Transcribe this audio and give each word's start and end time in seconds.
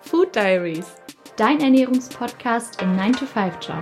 Food 0.00 0.34
Diaries, 0.34 0.86
dein 1.36 1.60
Ernährungspodcast 1.60 2.82
im 2.82 2.96
9-to-5-Job. 2.96 3.78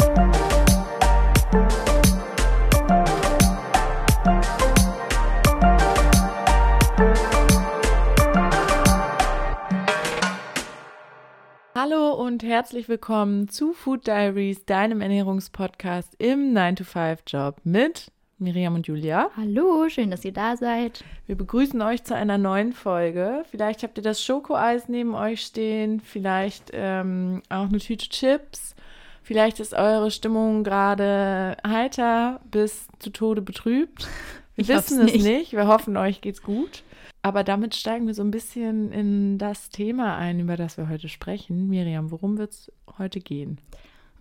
Hallo 11.74 12.12
und 12.12 12.42
herzlich 12.42 12.88
willkommen 12.88 13.48
zu 13.48 13.72
Food 13.72 14.06
Diaries, 14.06 14.64
deinem 14.64 15.00
Ernährungspodcast 15.00 16.14
im 16.18 16.52
9-to-5-Job 16.52 17.56
mit 17.64 18.12
Miriam 18.40 18.74
und 18.74 18.86
Julia. 18.86 19.30
Hallo, 19.36 19.88
schön, 19.90 20.10
dass 20.10 20.24
ihr 20.24 20.32
da 20.32 20.56
seid. 20.56 21.04
Wir 21.26 21.36
begrüßen 21.36 21.80
euch 21.82 22.04
zu 22.04 22.14
einer 22.14 22.38
neuen 22.38 22.72
Folge. 22.72 23.44
Vielleicht 23.50 23.82
habt 23.82 23.98
ihr 23.98 24.02
das 24.02 24.24
Schokoeis 24.24 24.88
neben 24.88 25.14
euch 25.14 25.42
stehen, 25.42 26.00
vielleicht 26.00 26.70
ähm, 26.72 27.42
auch 27.50 27.68
eine 27.68 27.78
Tüte 27.78 28.08
Chips. 28.08 28.74
Vielleicht 29.22 29.60
ist 29.60 29.74
eure 29.74 30.10
Stimmung 30.10 30.64
gerade 30.64 31.58
heiter 31.66 32.40
bis 32.50 32.88
zu 32.98 33.10
Tode 33.10 33.42
betrübt. 33.42 34.08
Wir 34.56 34.62
ich 34.62 34.68
wissen 34.68 35.00
es 35.00 35.12
nicht. 35.12 35.24
nicht. 35.24 35.52
Wir 35.52 35.66
hoffen, 35.68 35.96
euch 35.96 36.20
geht's 36.20 36.42
gut. 36.42 36.82
Aber 37.22 37.44
damit 37.44 37.74
steigen 37.74 38.06
wir 38.06 38.14
so 38.14 38.22
ein 38.22 38.30
bisschen 38.30 38.92
in 38.92 39.38
das 39.38 39.68
Thema 39.68 40.16
ein, 40.16 40.40
über 40.40 40.56
das 40.56 40.78
wir 40.78 40.88
heute 40.88 41.08
sprechen. 41.08 41.68
Miriam, 41.68 42.10
worum 42.10 42.38
wird 42.38 42.52
es 42.52 42.72
heute 42.98 43.20
gehen? 43.20 43.58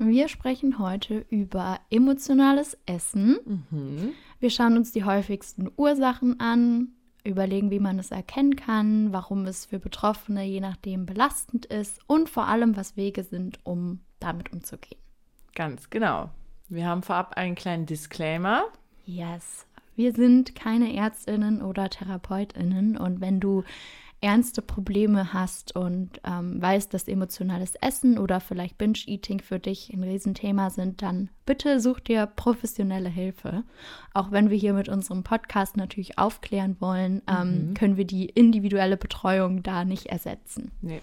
Wir 0.02 0.30
sprechen 0.30 0.80
heute 0.80 1.26
über 1.30 1.78
emotionales 1.90 2.78
Essen. 2.86 3.68
Mhm. 3.70 4.14
Wir 4.40 4.50
schauen 4.50 4.78
uns 4.78 4.94
die 4.94 5.04
häufigsten 5.04 5.70
Ursachen 5.76 6.40
an, 6.40 6.94
überlegen, 7.26 7.70
wie 7.70 7.82
man 7.82 8.00
es 8.00 8.12
erkennen 8.12 8.56
kann, 8.56 9.12
warum 9.12 9.46
es 9.46 9.66
für 9.66 9.78
Betroffene 9.78 10.46
je 10.46 10.62
nachdem 10.62 11.06
belastend 11.06 11.66
ist 11.66 12.00
und 12.08 12.30
vor 12.30 12.48
allem, 12.48 12.78
was 12.78 12.96
Wege 12.96 13.24
sind, 13.24 13.60
um 13.66 14.00
damit 14.22 14.54
umzugehen. 14.54 15.02
Ganz 15.54 15.90
genau. 15.90 16.30
Wir 16.70 16.88
haben 16.88 17.04
vorab 17.04 17.36
einen 17.36 17.56
kleinen 17.56 17.86
Disclaimer. 17.86 18.64
Yes. 19.06 19.66
Wir 19.98 20.14
sind 20.14 20.56
keine 20.56 20.96
Ärztinnen 20.96 21.62
oder 21.62 21.90
Therapeutinnen 21.90 22.96
und 22.96 23.20
wenn 23.20 23.42
du 23.42 23.66
ernste 24.22 24.62
Probleme 24.62 25.34
hast 25.34 25.76
und 25.76 26.20
ähm, 26.26 26.62
weißt, 26.62 26.94
dass 26.94 27.08
emotionales 27.08 27.76
Essen 27.76 28.18
oder 28.18 28.40
vielleicht 28.40 28.78
Binge-Eating 28.78 29.42
für 29.42 29.60
dich 29.60 29.92
ein 29.94 30.04
Riesenthema 30.04 30.70
sind, 30.70 31.02
dann 31.02 31.30
bitte 31.46 31.80
such 31.80 32.02
dir 32.02 32.26
professionelle 32.26 33.10
Hilfe. 33.10 33.64
Auch 34.14 34.32
wenn 34.32 34.50
wir 34.50 34.58
hier 34.58 34.74
mit 34.74 34.90
unserem 34.90 35.24
Podcast 35.24 35.78
natürlich 35.78 36.18
aufklären 36.18 36.76
wollen, 36.80 37.22
ähm, 37.28 37.70
mhm. 37.70 37.74
können 37.76 37.98
wir 37.98 38.06
die 38.06 38.26
individuelle 38.26 38.98
Betreuung 38.98 39.64
da 39.64 39.86
nicht 39.86 40.08
ersetzen. 40.08 40.72
Nee. 40.82 41.02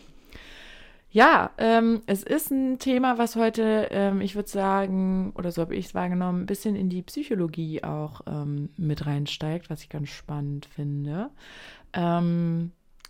Ja, 1.10 1.52
ähm, 1.56 2.02
es 2.04 2.22
ist 2.22 2.50
ein 2.50 2.78
Thema, 2.78 3.16
was 3.16 3.36
heute, 3.36 3.88
ähm, 3.90 4.20
ich 4.20 4.34
würde 4.34 4.50
sagen, 4.50 5.32
oder 5.34 5.50
so 5.50 5.62
habe 5.62 5.74
ich 5.74 5.86
es 5.86 5.94
wahrgenommen, 5.94 6.42
ein 6.42 6.46
bisschen 6.46 6.76
in 6.76 6.90
die 6.90 7.00
Psychologie 7.00 7.82
auch 7.82 8.20
ähm, 8.26 8.68
mit 8.76 9.06
reinsteigt, 9.06 9.70
was 9.70 9.82
ich 9.82 9.88
ganz 9.88 10.10
spannend 10.10 10.66
finde. 10.66 11.30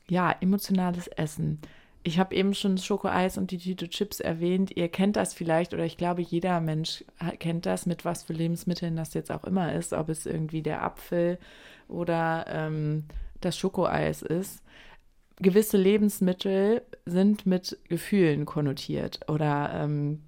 Ja, 0.09 0.35
emotionales 0.41 1.09
Essen. 1.09 1.61
Ich 2.03 2.21
habe 2.21 2.37
eben 2.37 2.55
schon 2.55 2.79
Schokoeis 2.79 3.37
und 3.37 3.51
die 3.51 3.59
Tüte 3.59 3.89
Chips 3.89 4.21
erwähnt. 4.21 4.77
Ihr 4.77 4.89
kennt 4.89 5.17
das 5.17 5.35
vielleicht 5.35 5.75
oder 5.75 5.85
ich 5.85 5.97
glaube, 5.97 6.23
jeder 6.23 6.61
Mensch 6.61 7.05
kennt 7.41 7.67
das, 7.67 7.85
mit 7.85 8.05
was 8.05 8.23
für 8.23 8.33
Lebensmitteln 8.33 8.95
das 8.95 9.15
jetzt 9.15 9.33
auch 9.33 9.43
immer 9.43 9.73
ist, 9.75 9.93
ob 9.93 10.09
es 10.09 10.25
irgendwie 10.25 10.62
der 10.62 10.84
Apfel 10.84 11.39
oder 11.89 12.47
ähm, 12.49 13.05
das 13.41 13.59
Schokoeis 13.59 14.23
ist. 14.23 14.62
Gewisse 15.39 15.77
Lebensmittel 15.77 16.83
sind 17.05 17.45
mit 17.45 17.77
Gefühlen 17.89 18.47
konnotiert 18.47 19.29
oder 19.29 19.73
ähm, 19.75 20.23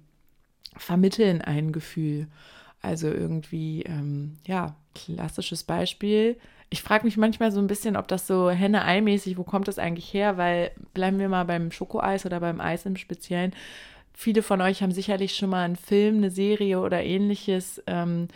vermitteln 0.75 1.41
ein 1.41 1.71
Gefühl. 1.71 2.27
Also 2.81 3.07
irgendwie, 3.07 3.83
ähm, 3.83 4.37
ja, 4.45 4.75
klassisches 4.95 5.63
Beispiel, 5.63 6.37
ich 6.69 6.81
frage 6.81 7.05
mich 7.05 7.17
manchmal 7.17 7.51
so 7.51 7.59
ein 7.59 7.67
bisschen, 7.67 7.97
ob 7.97 8.07
das 8.07 8.27
so 8.27 8.49
Henne-Ei-mäßig, 8.49 9.37
wo 9.37 9.43
kommt 9.43 9.67
das 9.67 9.79
eigentlich 9.79 10.13
her? 10.13 10.37
Weil 10.37 10.71
bleiben 10.93 11.19
wir 11.19 11.29
mal 11.29 11.45
beim 11.45 11.71
Schokoeis 11.71 12.25
oder 12.25 12.39
beim 12.39 12.61
Eis 12.61 12.85
im 12.85 12.95
Speziellen. 12.95 13.53
Viele 14.13 14.43
von 14.43 14.61
euch 14.61 14.83
haben 14.83 14.91
sicherlich 14.91 15.35
schon 15.35 15.49
mal 15.49 15.63
einen 15.63 15.75
Film, 15.75 16.17
eine 16.17 16.29
Serie 16.29 16.79
oder 16.79 17.03
ähnliches 17.03 17.81
ähm, 17.87 18.27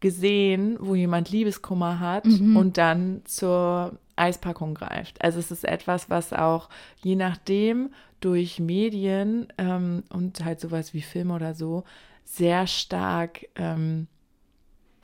gesehen, 0.00 0.76
wo 0.80 0.94
jemand 0.94 1.30
Liebeskummer 1.30 2.00
hat 2.00 2.24
mhm. 2.26 2.56
und 2.56 2.78
dann 2.78 3.22
zur 3.24 3.98
Eispackung 4.16 4.74
greift. 4.74 5.22
Also 5.22 5.38
es 5.38 5.50
ist 5.50 5.64
etwas, 5.64 6.08
was 6.08 6.32
auch 6.32 6.68
je 7.02 7.16
nachdem 7.16 7.90
durch 8.20 8.60
Medien 8.60 9.48
ähm, 9.58 10.04
und 10.10 10.44
halt 10.44 10.60
sowas 10.60 10.94
wie 10.94 11.02
Film 11.02 11.30
oder 11.30 11.54
so 11.54 11.84
sehr 12.24 12.66
stark 12.66 13.46
ähm, 13.56 14.06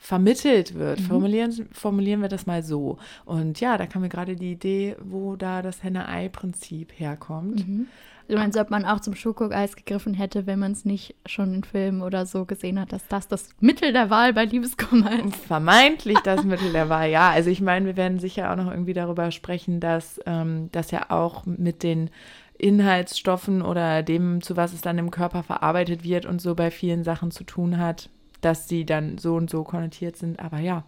vermittelt 0.01 0.73
wird. 0.73 0.99
Mhm. 0.99 1.03
Formulieren, 1.03 1.69
formulieren 1.71 2.21
wir 2.21 2.27
das 2.27 2.47
mal 2.47 2.63
so. 2.63 2.97
Und 3.23 3.61
ja, 3.61 3.77
da 3.77 3.85
kam 3.85 4.01
mir 4.01 4.09
gerade 4.09 4.35
die 4.35 4.53
Idee, 4.53 4.95
wo 4.99 5.35
da 5.35 5.61
das 5.61 5.83
Henne-Ei-Prinzip 5.83 6.91
herkommt. 6.99 7.67
Mhm. 7.67 7.85
Du 8.27 8.35
meinst, 8.35 8.57
ob 8.57 8.71
man 8.71 8.83
auch 8.83 8.99
zum 8.99 9.13
Schokoeis 9.13 9.75
gegriffen 9.75 10.15
hätte, 10.15 10.47
wenn 10.47 10.57
man 10.57 10.71
es 10.71 10.85
nicht 10.85 11.15
schon 11.27 11.53
in 11.53 11.63
Filmen 11.63 12.01
oder 12.01 12.25
so 12.25 12.45
gesehen 12.45 12.79
hat, 12.79 12.93
dass 12.93 13.07
das 13.09 13.27
das 13.27 13.49
Mittel 13.59 13.93
der 13.93 14.09
Wahl 14.09 14.33
bei 14.33 14.45
Liebeskummer 14.45 15.23
ist? 15.23 15.35
Vermeintlich 15.35 16.17
das 16.23 16.43
Mittel 16.45 16.71
der 16.71 16.89
Wahl, 16.89 17.09
ja. 17.11 17.29
Also 17.29 17.51
ich 17.51 17.61
meine, 17.61 17.85
wir 17.85 17.95
werden 17.95 18.17
sicher 18.17 18.51
auch 18.51 18.55
noch 18.55 18.71
irgendwie 18.71 18.93
darüber 18.93 19.29
sprechen, 19.29 19.79
dass 19.79 20.19
ähm, 20.25 20.69
das 20.71 20.89
ja 20.89 21.11
auch 21.11 21.45
mit 21.45 21.83
den 21.83 22.09
Inhaltsstoffen 22.57 23.61
oder 23.61 24.01
dem, 24.01 24.41
zu 24.41 24.57
was 24.57 24.73
es 24.73 24.81
dann 24.81 24.97
im 24.97 25.11
Körper 25.11 25.43
verarbeitet 25.43 26.03
wird 26.03 26.25
und 26.25 26.41
so 26.41 26.55
bei 26.55 26.71
vielen 26.71 27.03
Sachen 27.03 27.29
zu 27.29 27.43
tun 27.43 27.77
hat 27.77 28.09
dass 28.41 28.67
sie 28.67 28.85
dann 28.85 29.17
so 29.17 29.35
und 29.35 29.49
so 29.49 29.63
konnotiert 29.63 30.17
sind. 30.17 30.39
Aber 30.39 30.59
ja, 30.59 30.83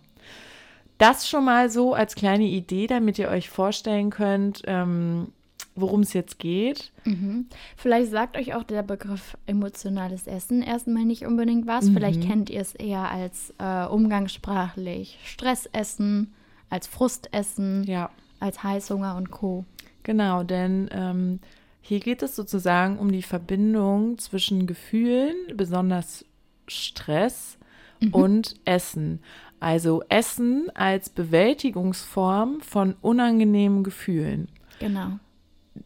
das 0.98 1.28
schon 1.28 1.46
mal 1.46 1.70
so 1.70 1.94
als 1.94 2.16
kleine 2.16 2.46
Idee, 2.46 2.88
damit 2.88 3.20
ihr 3.20 3.30
euch 3.30 3.50
vorstellen 3.50 4.10
könnt, 4.10 4.64
ähm, 4.66 5.28
worum 5.76 6.02
es 6.02 6.14
jetzt 6.14 6.40
geht. 6.40 6.92
Mhm. 7.04 7.48
Vielleicht 7.76 8.12
sagt 8.12 8.38
euch 8.38 8.54
auch 8.54 8.64
der 8.64 8.84
Begriff 8.84 9.36
emotionales 9.48 10.28
Essen 10.28 10.62
erstmal 10.62 11.06
nicht 11.06 11.26
unbedingt 11.26 11.66
was. 11.68 11.86
Mhm. 11.86 11.94
Vielleicht 11.94 12.22
kennt 12.22 12.50
ihr 12.50 12.62
es 12.62 12.76
eher 12.76 13.10
als 13.10 13.54
äh, 13.58 13.86
umgangssprachlich 13.86 15.18
Stressessen, 15.24 16.34
als 16.70 16.88
Frustessen, 16.88 17.84
ja. 17.86 18.10
als 18.40 18.64
Heißhunger 18.64 19.16
und 19.16 19.32
Co. 19.32 19.66
Genau, 20.04 20.44
denn 20.44 20.90
ähm, 20.92 21.40
hier 21.82 22.00
geht 22.00 22.22
es 22.22 22.36
sozusagen 22.36 23.00
um 23.00 23.12
die 23.12 23.22
Verbindung 23.22 24.18
zwischen 24.18 24.68
Gefühlen, 24.68 25.36
besonders 25.56 26.26
Stress 26.68 27.58
mhm. 28.00 28.14
und 28.14 28.56
Essen. 28.66 29.20
Also 29.60 30.04
Essen 30.10 30.70
als 30.74 31.10
Bewältigungsform 31.10 32.62
von 32.62 32.96
unangenehmen 33.02 33.84
Gefühlen. 33.84 34.50
Genau. 34.80 35.20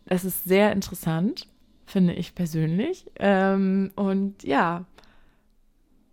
Das 0.05 0.25
ist 0.25 0.45
sehr 0.45 0.71
interessant, 0.71 1.47
finde 1.85 2.13
ich 2.13 2.33
persönlich. 2.33 3.05
Ähm, 3.19 3.91
und 3.95 4.43
ja, 4.43 4.85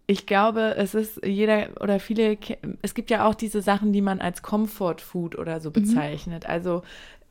ich 0.06 0.26
glaube, 0.26 0.74
es 0.76 0.94
ist 0.94 1.24
jeder 1.24 1.68
oder 1.80 1.98
viele, 1.98 2.36
es 2.82 2.94
gibt 2.94 3.10
ja 3.10 3.26
auch 3.26 3.34
diese 3.34 3.62
Sachen, 3.62 3.92
die 3.92 4.02
man 4.02 4.20
als 4.20 4.42
Comfort 4.42 4.96
Food 4.98 5.38
oder 5.38 5.60
so 5.60 5.70
mhm. 5.70 5.74
bezeichnet. 5.74 6.44
Mhm. 6.44 6.50
Also 6.50 6.82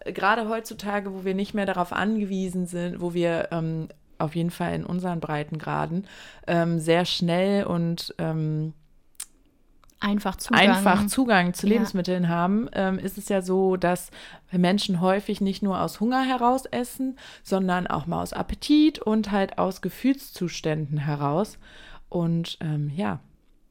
gerade 0.05 0.49
heutzutage, 0.49 1.13
wo 1.13 1.23
wir 1.23 1.35
nicht 1.35 1.53
mehr 1.53 1.65
darauf 1.65 1.93
angewiesen 1.93 2.65
sind, 2.65 2.99
wo 2.99 3.13
wir 3.13 3.49
ähm, 3.51 3.89
auf 4.17 4.35
jeden 4.35 4.51
Fall 4.51 4.73
in 4.75 4.85
unseren 4.85 5.19
Breitengraden, 5.19 6.07
ähm, 6.47 6.79
sehr 6.79 7.05
schnell 7.05 7.65
und 7.65 8.13
ähm, 8.17 8.73
einfach 10.03 10.35
Zugang, 10.35 10.59
einfach 10.61 11.07
Zugang 11.07 11.53
zu 11.53 11.65
Lebensmitteln 11.65 12.23
ja. 12.23 12.29
haben, 12.29 12.69
ähm, 12.73 12.99
ist 12.99 13.17
es 13.17 13.29
ja 13.29 13.41
so, 13.41 13.77
dass 13.77 14.11
Menschen 14.51 14.99
häufig 15.01 15.41
nicht 15.41 15.63
nur 15.63 15.81
aus 15.81 15.99
Hunger 15.99 16.23
heraus 16.23 16.65
essen, 16.65 17.17
sondern 17.41 17.87
auch 17.87 18.05
mal 18.05 18.21
aus 18.21 18.33
Appetit 18.33 18.99
und 18.99 19.31
halt 19.31 19.57
aus 19.57 19.81
Gefühlszuständen 19.81 20.97
heraus. 20.97 21.57
Und 22.09 22.57
ähm, 22.59 22.91
ja, 22.93 23.19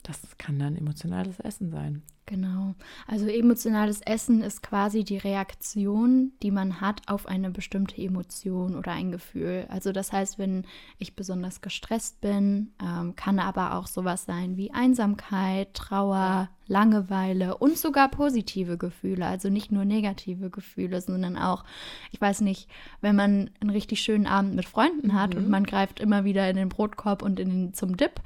das 0.02 0.20
kann 0.38 0.58
dann 0.58 0.76
emotionales 0.76 1.38
Essen 1.38 1.70
sein. 1.70 2.02
Genau. 2.26 2.74
Also 3.06 3.26
emotionales 3.26 4.00
Essen 4.00 4.42
ist 4.42 4.62
quasi 4.62 5.02
die 5.02 5.19
Reaktion, 5.19 6.32
die 6.42 6.52
man 6.52 6.80
hat 6.80 7.02
auf 7.08 7.26
eine 7.26 7.50
bestimmte 7.50 8.00
Emotion 8.00 8.76
oder 8.76 8.92
ein 8.92 9.10
Gefühl. 9.10 9.66
Also 9.69 9.92
das 9.92 10.12
heißt, 10.12 10.38
wenn 10.38 10.64
ich 10.98 11.16
besonders 11.16 11.60
gestresst 11.60 12.20
bin, 12.20 12.70
ähm, 12.80 13.16
kann 13.16 13.40
aber 13.40 13.74
auch 13.74 13.88
sowas 13.88 14.24
sein 14.24 14.56
wie 14.56 14.72
Einsamkeit, 14.72 15.74
Trauer, 15.74 16.48
Langeweile 16.69 17.58
und 17.58 17.76
sogar 17.76 18.08
positive 18.08 18.78
Gefühle, 18.78 19.26
also 19.26 19.48
nicht 19.50 19.72
nur 19.72 19.84
negative 19.84 20.48
Gefühle, 20.48 21.00
sondern 21.00 21.36
auch, 21.36 21.64
ich 22.12 22.20
weiß 22.20 22.40
nicht, 22.40 22.68
wenn 23.00 23.16
man 23.16 23.50
einen 23.60 23.70
richtig 23.70 24.00
schönen 24.00 24.26
Abend 24.26 24.54
mit 24.54 24.64
Freunden 24.64 25.12
hat 25.12 25.34
mhm. 25.34 25.40
und 25.40 25.50
man 25.50 25.64
greift 25.64 26.00
immer 26.00 26.25
wieder 26.25 26.48
in 26.48 26.56
den 26.56 26.68
Brotkorb 26.68 27.22
und 27.22 27.40
in 27.40 27.50
den, 27.50 27.75
zum 27.75 27.96
Dip, 27.96 28.20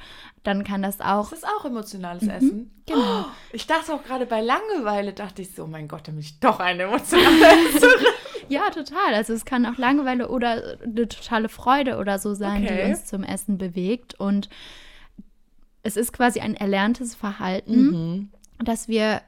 dann 0.44 0.64
kann 0.64 0.82
das 0.82 1.00
auch. 1.00 1.30
Das 1.30 1.40
ist 1.40 1.48
auch 1.48 1.64
emotionales 1.64 2.22
mhm. 2.22 2.30
Essen. 2.30 2.70
Genau. 2.86 3.22
Oh, 3.22 3.24
ich 3.52 3.66
dachte 3.66 3.85
dachte 3.86 4.00
auch 4.00 4.06
gerade 4.06 4.26
bei 4.26 4.40
Langeweile, 4.40 5.12
dachte 5.12 5.42
ich 5.42 5.54
so, 5.54 5.64
oh 5.64 5.66
mein 5.66 5.88
Gott, 5.88 6.08
da 6.08 6.12
bin 6.12 6.20
ich 6.20 6.40
doch 6.40 6.60
eine 6.60 6.84
emotionale. 6.84 7.36
Ja, 8.48 8.70
total. 8.70 9.12
Also 9.14 9.32
es 9.32 9.44
kann 9.44 9.66
auch 9.66 9.76
Langeweile 9.76 10.28
oder 10.28 10.78
eine 10.80 11.08
totale 11.08 11.48
Freude 11.48 11.96
oder 11.96 12.20
so 12.20 12.32
sein, 12.34 12.62
okay. 12.62 12.84
die 12.84 12.90
uns 12.90 13.04
zum 13.04 13.24
Essen 13.24 13.58
bewegt. 13.58 14.14
Und 14.14 14.48
es 15.82 15.96
ist 15.96 16.12
quasi 16.12 16.38
ein 16.38 16.54
erlerntes 16.54 17.16
Verhalten, 17.16 17.86
mhm. 17.86 18.30
dass 18.64 18.86
wir 18.86 19.20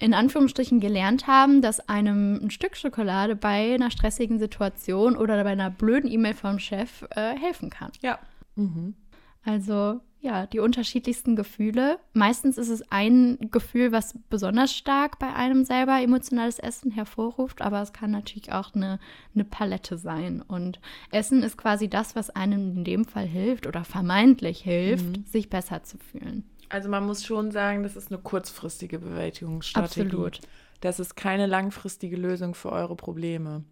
in 0.00 0.12
Anführungsstrichen 0.12 0.80
gelernt 0.80 1.28
haben, 1.28 1.62
dass 1.62 1.88
einem 1.88 2.40
ein 2.42 2.50
Stück 2.50 2.76
Schokolade 2.76 3.36
bei 3.36 3.74
einer 3.74 3.92
stressigen 3.92 4.40
Situation 4.40 5.16
oder 5.16 5.44
bei 5.44 5.50
einer 5.50 5.70
blöden 5.70 6.10
E-Mail 6.10 6.34
vom 6.34 6.58
Chef 6.58 7.04
äh, 7.10 7.36
helfen 7.38 7.70
kann. 7.70 7.92
Ja. 8.02 8.18
Mhm. 8.56 8.96
Also 9.44 10.00
ja, 10.20 10.46
die 10.46 10.58
unterschiedlichsten 10.58 11.36
Gefühle. 11.36 12.00
Meistens 12.12 12.58
ist 12.58 12.70
es 12.70 12.82
ein 12.90 13.38
Gefühl, 13.52 13.92
was 13.92 14.18
besonders 14.28 14.74
stark 14.74 15.18
bei 15.18 15.32
einem 15.32 15.64
selber 15.64 16.00
emotionales 16.00 16.58
Essen 16.58 16.90
hervorruft, 16.90 17.62
aber 17.62 17.80
es 17.82 17.92
kann 17.92 18.10
natürlich 18.10 18.52
auch 18.52 18.74
eine, 18.74 18.98
eine 19.34 19.44
Palette 19.44 19.96
sein. 19.96 20.42
Und 20.42 20.80
Essen 21.12 21.42
ist 21.42 21.56
quasi 21.56 21.88
das, 21.88 22.16
was 22.16 22.30
einem 22.30 22.78
in 22.78 22.84
dem 22.84 23.04
Fall 23.04 23.26
hilft 23.26 23.66
oder 23.66 23.84
vermeintlich 23.84 24.60
hilft, 24.60 25.18
mhm. 25.18 25.24
sich 25.24 25.50
besser 25.50 25.84
zu 25.84 25.98
fühlen. 25.98 26.44
Also 26.68 26.88
man 26.88 27.06
muss 27.06 27.24
schon 27.24 27.52
sagen, 27.52 27.84
das 27.84 27.96
ist 27.96 28.10
eine 28.10 28.20
kurzfristige 28.20 28.98
Bewältigungsstrategie. 28.98 30.02
Absolut. 30.02 30.40
Das 30.80 31.00
ist 31.00 31.16
keine 31.16 31.46
langfristige 31.46 32.16
Lösung 32.16 32.54
für 32.54 32.72
eure 32.72 32.96
Probleme. 32.96 33.64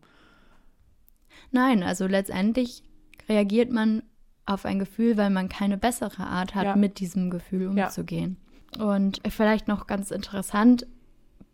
Nein, 1.51 1.83
also 1.83 2.07
letztendlich 2.07 2.83
reagiert 3.29 3.71
man 3.71 4.03
auf 4.47 4.65
ein 4.65 4.79
Gefühl, 4.79 5.17
weil 5.17 5.31
man 5.31 5.49
keine 5.49 5.77
bessere 5.77 6.25
Art 6.25 6.55
hat, 6.55 6.65
ja. 6.65 6.77
mit 6.77 7.01
diesem 7.01 7.31
Gefühl 7.31 7.69
umzugehen. 7.69 8.37
Ja. 8.77 8.95
Und 8.95 9.21
vielleicht 9.29 9.69
noch 9.69 9.87
ganz 9.87 10.11
interessant, 10.11 10.87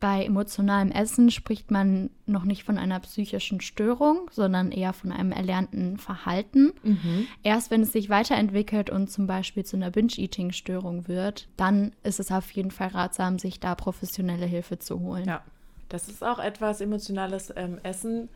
bei 0.02 0.24
emotionalem 0.24 0.90
Essen 0.90 1.30
spricht 1.30 1.70
man 1.70 2.10
noch 2.26 2.42
nicht 2.42 2.64
von 2.64 2.76
einer 2.76 2.98
psychischen 2.98 3.60
Störung, 3.60 4.28
sondern 4.32 4.72
eher 4.72 4.92
von 4.92 5.12
einem 5.12 5.30
erlernten 5.30 5.96
Verhalten. 5.96 6.72
Mhm. 6.82 7.28
Erst 7.44 7.70
wenn 7.70 7.82
es 7.82 7.92
sich 7.92 8.10
weiterentwickelt 8.10 8.90
und 8.90 9.12
zum 9.12 9.28
Beispiel 9.28 9.64
zu 9.64 9.76
einer 9.76 9.92
Binge-Eating-Störung 9.92 11.06
wird, 11.06 11.46
dann 11.56 11.92
ist 12.02 12.18
es 12.18 12.32
auf 12.32 12.50
jeden 12.50 12.72
Fall 12.72 12.88
ratsam, 12.88 13.38
sich 13.38 13.60
da 13.60 13.76
professionelle 13.76 14.46
Hilfe 14.46 14.80
zu 14.80 14.98
holen. 14.98 15.24
Ja, 15.24 15.44
das 15.88 16.08
ist 16.08 16.24
auch 16.24 16.40
etwas, 16.40 16.80
emotionales 16.80 17.52
ähm, 17.54 17.78
Essen 17.84 18.28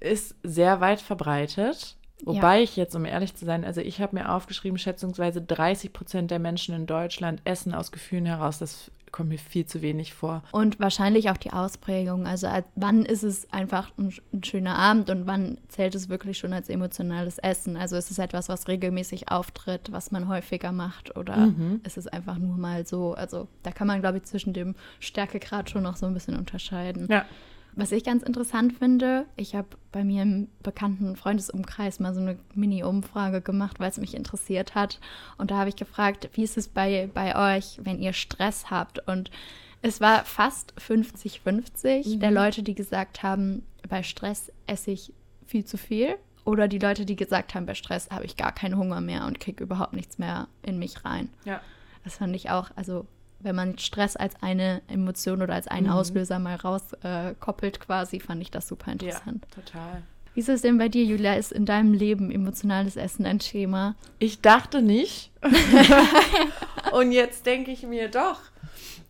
ist 0.00 0.34
sehr 0.42 0.80
weit 0.80 1.02
verbreitet. 1.02 1.96
Wobei 2.24 2.58
ja. 2.58 2.62
ich 2.62 2.76
jetzt, 2.76 2.94
um 2.94 3.04
ehrlich 3.04 3.34
zu 3.34 3.44
sein, 3.44 3.64
also 3.64 3.80
ich 3.80 4.00
habe 4.00 4.16
mir 4.16 4.32
aufgeschrieben, 4.32 4.78
schätzungsweise 4.78 5.42
30 5.42 5.92
Prozent 5.92 6.30
der 6.30 6.38
Menschen 6.38 6.74
in 6.74 6.86
Deutschland 6.86 7.40
essen 7.44 7.74
aus 7.74 7.90
Gefühlen 7.90 8.26
heraus. 8.26 8.58
Das 8.58 8.90
kommt 9.12 9.28
mir 9.28 9.38
viel 9.38 9.66
zu 9.66 9.82
wenig 9.82 10.14
vor. 10.14 10.42
Und 10.52 10.80
wahrscheinlich 10.80 11.30
auch 11.30 11.36
die 11.36 11.52
Ausprägung. 11.52 12.26
Also 12.26 12.48
wann 12.74 13.04
ist 13.04 13.22
es 13.22 13.52
einfach 13.52 13.92
ein, 13.98 14.12
ein, 14.32 14.42
schöner 14.42 14.76
Abend 14.76 15.10
und 15.10 15.26
wann 15.26 15.58
zählt 15.68 15.94
es 15.94 16.08
wirklich 16.08 16.38
schon 16.38 16.52
als 16.52 16.68
emotionales 16.68 17.38
Essen? 17.38 17.76
Also 17.76 17.96
ist 17.96 18.10
es 18.10 18.18
etwas, 18.18 18.48
was 18.48 18.68
regelmäßig 18.68 19.28
auftritt, 19.28 19.92
was 19.92 20.10
man 20.10 20.28
häufiger 20.28 20.72
macht 20.72 21.16
oder 21.16 21.36
mhm. 21.36 21.80
ist 21.84 21.98
es 21.98 22.08
einfach 22.08 22.38
nur 22.38 22.56
mal 22.56 22.86
so? 22.86 23.12
Also 23.12 23.48
da 23.62 23.70
kann 23.70 23.86
man, 23.86 24.00
glaube 24.00 24.18
ich, 24.18 24.24
zwischen 24.24 24.54
dem 24.54 24.74
Stärkegrad 24.98 25.70
schon 25.70 25.82
noch 25.82 25.96
so 25.96 26.06
ein 26.06 26.14
bisschen 26.14 26.36
unterscheiden. 26.36 27.06
Ja. 27.10 27.26
Was 27.74 27.92
ich 27.92 28.04
ganz 28.04 28.22
interessant 28.22 28.74
finde, 28.74 29.26
ich 29.36 29.54
habe 29.54 29.68
bei 29.92 30.04
mir 30.04 30.22
im 30.22 30.48
bekannten 30.62 31.16
Freundesumkreis 31.16 32.00
mal 32.00 32.14
so 32.14 32.20
eine 32.20 32.38
Mini-Umfrage 32.54 33.40
gemacht, 33.40 33.80
weil 33.80 33.88
es 33.88 33.96
mich 33.96 34.14
interessiert 34.14 34.74
hat. 34.74 35.00
Und 35.38 35.50
da 35.50 35.56
habe 35.56 35.70
ich 35.70 35.76
gefragt, 35.76 36.28
wie 36.34 36.42
ist 36.42 36.58
es 36.58 36.68
bei, 36.68 37.08
bei 37.14 37.56
euch, 37.56 37.80
wenn 37.82 37.98
ihr 37.98 38.12
Stress 38.12 38.70
habt? 38.70 39.06
Und 39.08 39.30
es 39.80 40.00
war 40.00 40.24
fast 40.24 40.74
50-50 40.78 42.16
mhm. 42.16 42.20
der 42.20 42.30
Leute, 42.30 42.62
die 42.62 42.74
gesagt 42.74 43.22
haben, 43.22 43.62
bei 43.88 44.02
Stress 44.02 44.52
esse 44.66 44.90
ich 44.90 45.12
viel 45.46 45.64
zu 45.64 45.78
viel. 45.78 46.16
Oder 46.44 46.68
die 46.68 46.78
Leute, 46.78 47.06
die 47.06 47.16
gesagt 47.16 47.54
haben, 47.54 47.66
bei 47.66 47.74
Stress 47.74 48.10
habe 48.10 48.24
ich 48.24 48.36
gar 48.36 48.52
keinen 48.52 48.76
Hunger 48.76 49.00
mehr 49.00 49.26
und 49.26 49.40
kriege 49.40 49.62
überhaupt 49.64 49.92
nichts 49.92 50.18
mehr 50.18 50.48
in 50.62 50.78
mich 50.78 51.04
rein. 51.04 51.30
Ja. 51.44 51.60
Das 52.04 52.16
fand 52.16 52.34
ich 52.34 52.50
auch, 52.50 52.70
also 52.74 53.06
wenn 53.42 53.56
man 53.56 53.78
Stress 53.78 54.16
als 54.16 54.34
eine 54.40 54.82
Emotion 54.88 55.42
oder 55.42 55.54
als 55.54 55.68
einen 55.68 55.86
mhm. 55.86 55.92
Auslöser 55.92 56.38
mal 56.38 56.56
rauskoppelt, 56.56 57.76
äh, 57.76 57.80
quasi, 57.80 58.20
fand 58.20 58.42
ich 58.42 58.50
das 58.50 58.68
super 58.68 58.92
interessant. 58.92 59.46
Ja, 59.50 59.62
total. 59.62 60.02
Wie 60.34 60.40
ist 60.40 60.48
es 60.48 60.62
denn 60.62 60.78
bei 60.78 60.88
dir, 60.88 61.04
Julia? 61.04 61.34
Ist 61.34 61.52
in 61.52 61.66
deinem 61.66 61.92
Leben 61.92 62.30
emotionales 62.30 62.96
Essen 62.96 63.26
ein 63.26 63.38
Thema? 63.38 63.96
Ich 64.18 64.40
dachte 64.40 64.80
nicht. 64.80 65.30
Und 66.92 67.12
jetzt 67.12 67.44
denke 67.44 67.70
ich 67.70 67.82
mir 67.82 68.08
doch. 68.08 68.40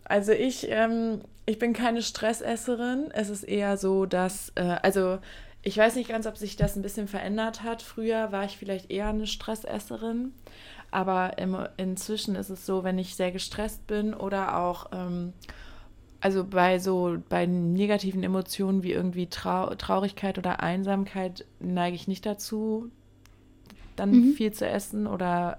Also 0.04 0.32
ich, 0.32 0.66
ähm, 0.68 1.20
ich 1.46 1.58
bin 1.60 1.74
keine 1.74 2.02
Stressesserin. 2.02 3.10
Es 3.12 3.30
ist 3.30 3.44
eher 3.44 3.76
so, 3.76 4.04
dass, 4.04 4.50
äh, 4.56 4.76
also 4.82 5.18
ich 5.62 5.78
weiß 5.78 5.94
nicht 5.94 6.08
ganz, 6.08 6.26
ob 6.26 6.36
sich 6.36 6.56
das 6.56 6.74
ein 6.74 6.82
bisschen 6.82 7.06
verändert 7.06 7.62
hat. 7.62 7.82
Früher 7.82 8.32
war 8.32 8.44
ich 8.44 8.56
vielleicht 8.56 8.90
eher 8.90 9.08
eine 9.08 9.28
Stressesserin. 9.28 10.34
Aber 10.92 11.38
im, 11.38 11.56
inzwischen 11.78 12.36
ist 12.36 12.50
es 12.50 12.66
so, 12.66 12.84
wenn 12.84 12.98
ich 12.98 13.16
sehr 13.16 13.32
gestresst 13.32 13.86
bin 13.86 14.12
oder 14.12 14.58
auch, 14.58 14.90
ähm, 14.92 15.32
also 16.20 16.44
bei 16.44 16.78
so, 16.78 17.16
bei 17.30 17.46
negativen 17.46 18.22
Emotionen 18.22 18.82
wie 18.82 18.92
irgendwie 18.92 19.26
Trau 19.26 19.74
Traurigkeit 19.74 20.38
oder 20.38 20.60
Einsamkeit 20.60 21.46
neige 21.58 21.96
ich 21.96 22.08
nicht 22.08 22.26
dazu, 22.26 22.90
dann 23.96 24.10
mhm. 24.10 24.32
viel 24.34 24.52
zu 24.52 24.68
essen 24.68 25.06
oder 25.06 25.58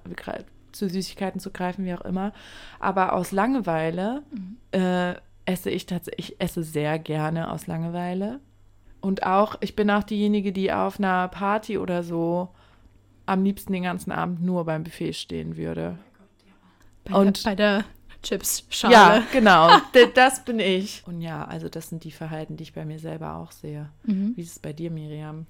zu 0.72 0.88
Süßigkeiten 0.88 1.42
zu 1.42 1.50
greifen, 1.52 1.84
wie 1.84 1.96
auch 1.96 2.02
immer. 2.02 2.32
Aber 2.80 3.14
aus 3.14 3.32
Langeweile 3.32 4.22
mhm. 4.32 4.58
äh, 4.72 5.16
esse 5.46 5.72
ich 5.72 5.88
tatsächlich, 5.88 6.30
ich 6.30 6.42
esse 6.42 6.64
sehr 6.64 7.00
gerne 7.00 7.52
aus 7.52 7.66
Langeweile. 7.66 8.40
Und 9.02 9.24
auch, 9.24 9.56
ich 9.62 9.76
bin 9.76 9.90
auch 9.90 10.04
diejenige, 10.04 10.54
die 10.54 10.72
auf 10.72 11.00
einer 11.00 11.28
Party 11.28 11.80
oder 11.80 12.04
so 12.04 12.50
am 13.26 13.44
liebsten 13.44 13.74
den 13.74 13.84
ganzen 13.84 14.12
Abend 14.12 14.42
nur 14.42 14.66
beim 14.66 14.84
Buffet 14.84 15.14
stehen 15.14 15.58
würde. 15.58 15.98
Bei 17.06 17.16
und 17.16 17.44
der, 17.44 17.52
bei 17.52 17.56
der 17.56 17.86
Chips-Schale. 18.22 18.94
Ja, 18.94 19.24
genau. 19.32 19.70
das 20.16 20.44
bin 20.44 20.60
ich. 20.60 21.04
Und 21.06 21.22
ja, 21.22 21.46
also 21.46 21.70
das 21.70 21.90
sind 21.90 22.04
die 22.04 22.12
Verhalten, 22.12 22.58
die 22.58 22.64
ich 22.64 22.74
bei 22.74 22.86
mir 22.86 23.00
selber 23.00 23.36
auch 23.36 23.52
sehe. 23.52 23.90
Mhm. 24.04 24.34
Wie 24.36 24.42
ist 24.42 24.52
es 24.52 24.60
bei 24.60 24.74
dir, 24.74 24.90
Miriam? 24.90 25.46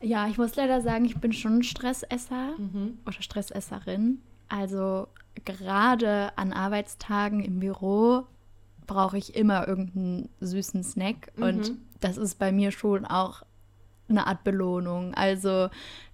Ja, 0.00 0.28
ich 0.28 0.38
muss 0.38 0.56
leider 0.56 0.80
sagen, 0.80 1.04
ich 1.04 1.16
bin 1.16 1.32
schon 1.32 1.62
Stressesser 1.62 2.54
mhm. 2.56 2.98
oder 3.04 3.20
Stressesserin. 3.20 4.20
Also 4.48 5.08
gerade 5.44 6.32
an 6.36 6.52
Arbeitstagen 6.52 7.40
im 7.40 7.60
Büro 7.60 8.24
brauche 8.86 9.18
ich 9.18 9.36
immer 9.36 9.68
irgendeinen 9.68 10.28
süßen 10.40 10.82
Snack. 10.82 11.32
Mhm. 11.36 11.42
Und 11.42 11.72
das 12.00 12.16
ist 12.16 12.38
bei 12.38 12.50
mir 12.50 12.72
schon 12.72 13.04
auch 13.04 13.42
eine 14.10 14.26
Art 14.26 14.44
Belohnung. 14.44 15.14
Also, 15.14 15.68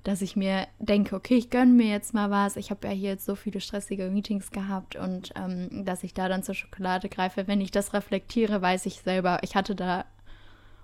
dass 0.05 0.23
ich 0.23 0.37
mir 0.37 0.67
denke, 0.79 1.17
okay, 1.17 1.35
ich 1.35 1.51
gönne 1.51 1.73
mir 1.73 1.89
jetzt 1.89 2.15
mal 2.15 2.31
was. 2.31 2.57
Ich 2.57 2.71
habe 2.71 2.87
ja 2.87 2.93
hier 2.93 3.11
jetzt 3.11 3.25
so 3.25 3.35
viele 3.35 3.61
stressige 3.61 4.11
Meetings 4.11 4.51
gehabt 4.51 4.97
und 4.97 5.33
ähm, 5.37 5.85
dass 5.85 6.05
ich 6.05 6.15
da 6.15 6.29
dann 6.29 6.43
zur 6.43 6.55
Schokolade 6.55 7.09
greife. 7.09 7.49
Wenn 7.49 7.61
ich 7.61 7.71
das 7.71 7.93
reflektiere, 7.93 8.63
weiß 8.63 8.87
ich 8.87 9.01
selber, 9.01 9.41
ich 9.43 9.57
hatte 9.57 9.75
da 9.75 10.05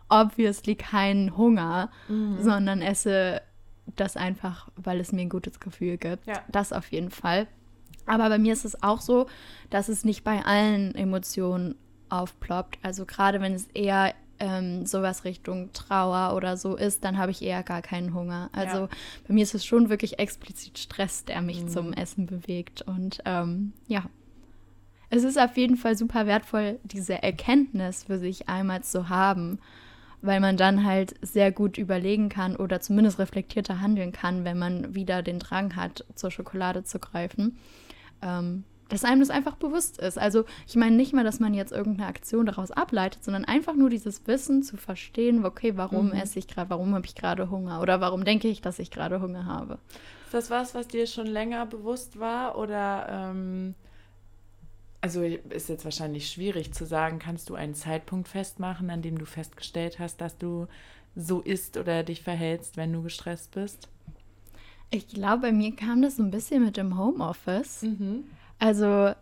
obviously 0.08 0.74
keinen 0.74 1.36
Hunger, 1.36 1.90
mhm. 2.08 2.42
sondern 2.42 2.82
esse 2.82 3.40
das 3.96 4.16
einfach, 4.16 4.68
weil 4.76 5.00
es 5.00 5.12
mir 5.12 5.22
ein 5.22 5.28
gutes 5.28 5.60
Gefühl 5.60 5.96
gibt. 5.96 6.26
Ja. 6.26 6.42
Das 6.48 6.72
auf 6.72 6.90
jeden 6.92 7.10
Fall. 7.10 7.46
Aber 8.06 8.28
bei 8.28 8.38
mir 8.38 8.52
ist 8.52 8.64
es 8.64 8.82
auch 8.82 9.00
so, 9.00 9.26
dass 9.70 9.88
es 9.88 10.04
nicht 10.04 10.24
bei 10.24 10.44
allen 10.44 10.94
Emotionen 10.94 11.76
aufploppt. 12.08 12.78
Also 12.82 13.06
gerade 13.06 13.40
wenn 13.40 13.54
es 13.54 13.66
eher 13.68 14.14
ähm, 14.38 14.86
sowas 14.86 15.24
Richtung 15.24 15.72
Trauer 15.72 16.34
oder 16.36 16.56
so 16.56 16.76
ist, 16.76 17.04
dann 17.04 17.18
habe 17.18 17.30
ich 17.30 17.42
eher 17.42 17.62
gar 17.62 17.82
keinen 17.82 18.14
Hunger. 18.14 18.50
Also 18.52 18.82
ja. 18.82 18.88
bei 19.26 19.34
mir 19.34 19.42
ist 19.42 19.54
es 19.54 19.64
schon 19.64 19.88
wirklich 19.88 20.18
explizit 20.18 20.78
Stress, 20.78 21.24
der 21.24 21.40
mich 21.42 21.62
mhm. 21.62 21.68
zum 21.68 21.92
Essen 21.92 22.26
bewegt. 22.26 22.82
Und 22.82 23.20
ähm, 23.24 23.72
ja, 23.86 24.04
es 25.10 25.24
ist 25.24 25.38
auf 25.38 25.56
jeden 25.56 25.76
Fall 25.76 25.96
super 25.96 26.26
wertvoll, 26.26 26.78
diese 26.84 27.22
Erkenntnis 27.22 28.04
für 28.04 28.18
sich 28.18 28.48
einmal 28.48 28.82
zu 28.82 29.08
haben, 29.08 29.58
weil 30.22 30.40
man 30.40 30.56
dann 30.56 30.84
halt 30.84 31.14
sehr 31.20 31.52
gut 31.52 31.76
überlegen 31.76 32.28
kann 32.28 32.56
oder 32.56 32.80
zumindest 32.80 33.18
reflektierter 33.18 33.80
handeln 33.80 34.12
kann, 34.12 34.44
wenn 34.44 34.58
man 34.58 34.94
wieder 34.94 35.22
den 35.22 35.38
Drang 35.38 35.76
hat, 35.76 36.04
zur 36.14 36.30
Schokolade 36.30 36.84
zu 36.84 36.98
greifen. 36.98 37.58
Ähm, 38.22 38.64
dass 38.92 39.04
einem 39.04 39.20
das 39.20 39.30
einfach 39.30 39.56
bewusst 39.56 39.96
ist. 39.98 40.18
Also 40.18 40.44
ich 40.66 40.76
meine 40.76 40.94
nicht 40.94 41.14
mal, 41.14 41.24
dass 41.24 41.40
man 41.40 41.54
jetzt 41.54 41.72
irgendeine 41.72 42.08
Aktion 42.08 42.44
daraus 42.44 42.70
ableitet, 42.70 43.24
sondern 43.24 43.46
einfach 43.46 43.74
nur 43.74 43.88
dieses 43.88 44.26
Wissen 44.26 44.62
zu 44.62 44.76
verstehen, 44.76 45.46
okay, 45.46 45.76
warum 45.76 46.08
mhm. 46.08 46.12
esse 46.12 46.38
ich 46.38 46.46
gerade, 46.46 46.68
warum 46.68 46.94
habe 46.94 47.06
ich 47.06 47.14
gerade 47.14 47.48
Hunger 47.48 47.80
oder 47.80 48.02
warum 48.02 48.26
denke 48.26 48.48
ich, 48.48 48.60
dass 48.60 48.78
ich 48.78 48.90
gerade 48.90 49.22
Hunger 49.22 49.46
habe. 49.46 49.78
Ist 50.26 50.34
das 50.34 50.50
was, 50.50 50.74
was 50.74 50.88
dir 50.88 51.06
schon 51.06 51.26
länger 51.26 51.64
bewusst 51.64 52.20
war 52.20 52.58
oder 52.58 53.06
ähm, 53.08 53.74
also 55.00 55.22
ist 55.22 55.70
jetzt 55.70 55.86
wahrscheinlich 55.86 56.28
schwierig 56.28 56.74
zu 56.74 56.84
sagen, 56.84 57.18
kannst 57.18 57.48
du 57.48 57.54
einen 57.54 57.74
Zeitpunkt 57.74 58.28
festmachen, 58.28 58.90
an 58.90 59.00
dem 59.00 59.16
du 59.16 59.24
festgestellt 59.24 60.00
hast, 60.00 60.20
dass 60.20 60.36
du 60.36 60.66
so 61.16 61.40
isst 61.40 61.78
oder 61.78 62.02
dich 62.02 62.20
verhältst, 62.20 62.76
wenn 62.76 62.92
du 62.92 63.02
gestresst 63.02 63.52
bist? 63.52 63.88
Ich 64.90 65.08
glaube, 65.08 65.42
bei 65.42 65.52
mir 65.52 65.74
kam 65.74 66.02
das 66.02 66.16
so 66.16 66.22
ein 66.22 66.30
bisschen 66.30 66.62
mit 66.62 66.76
dem 66.76 66.98
Homeoffice. 66.98 67.80
Mhm. 67.84 68.24
Also 68.62 69.12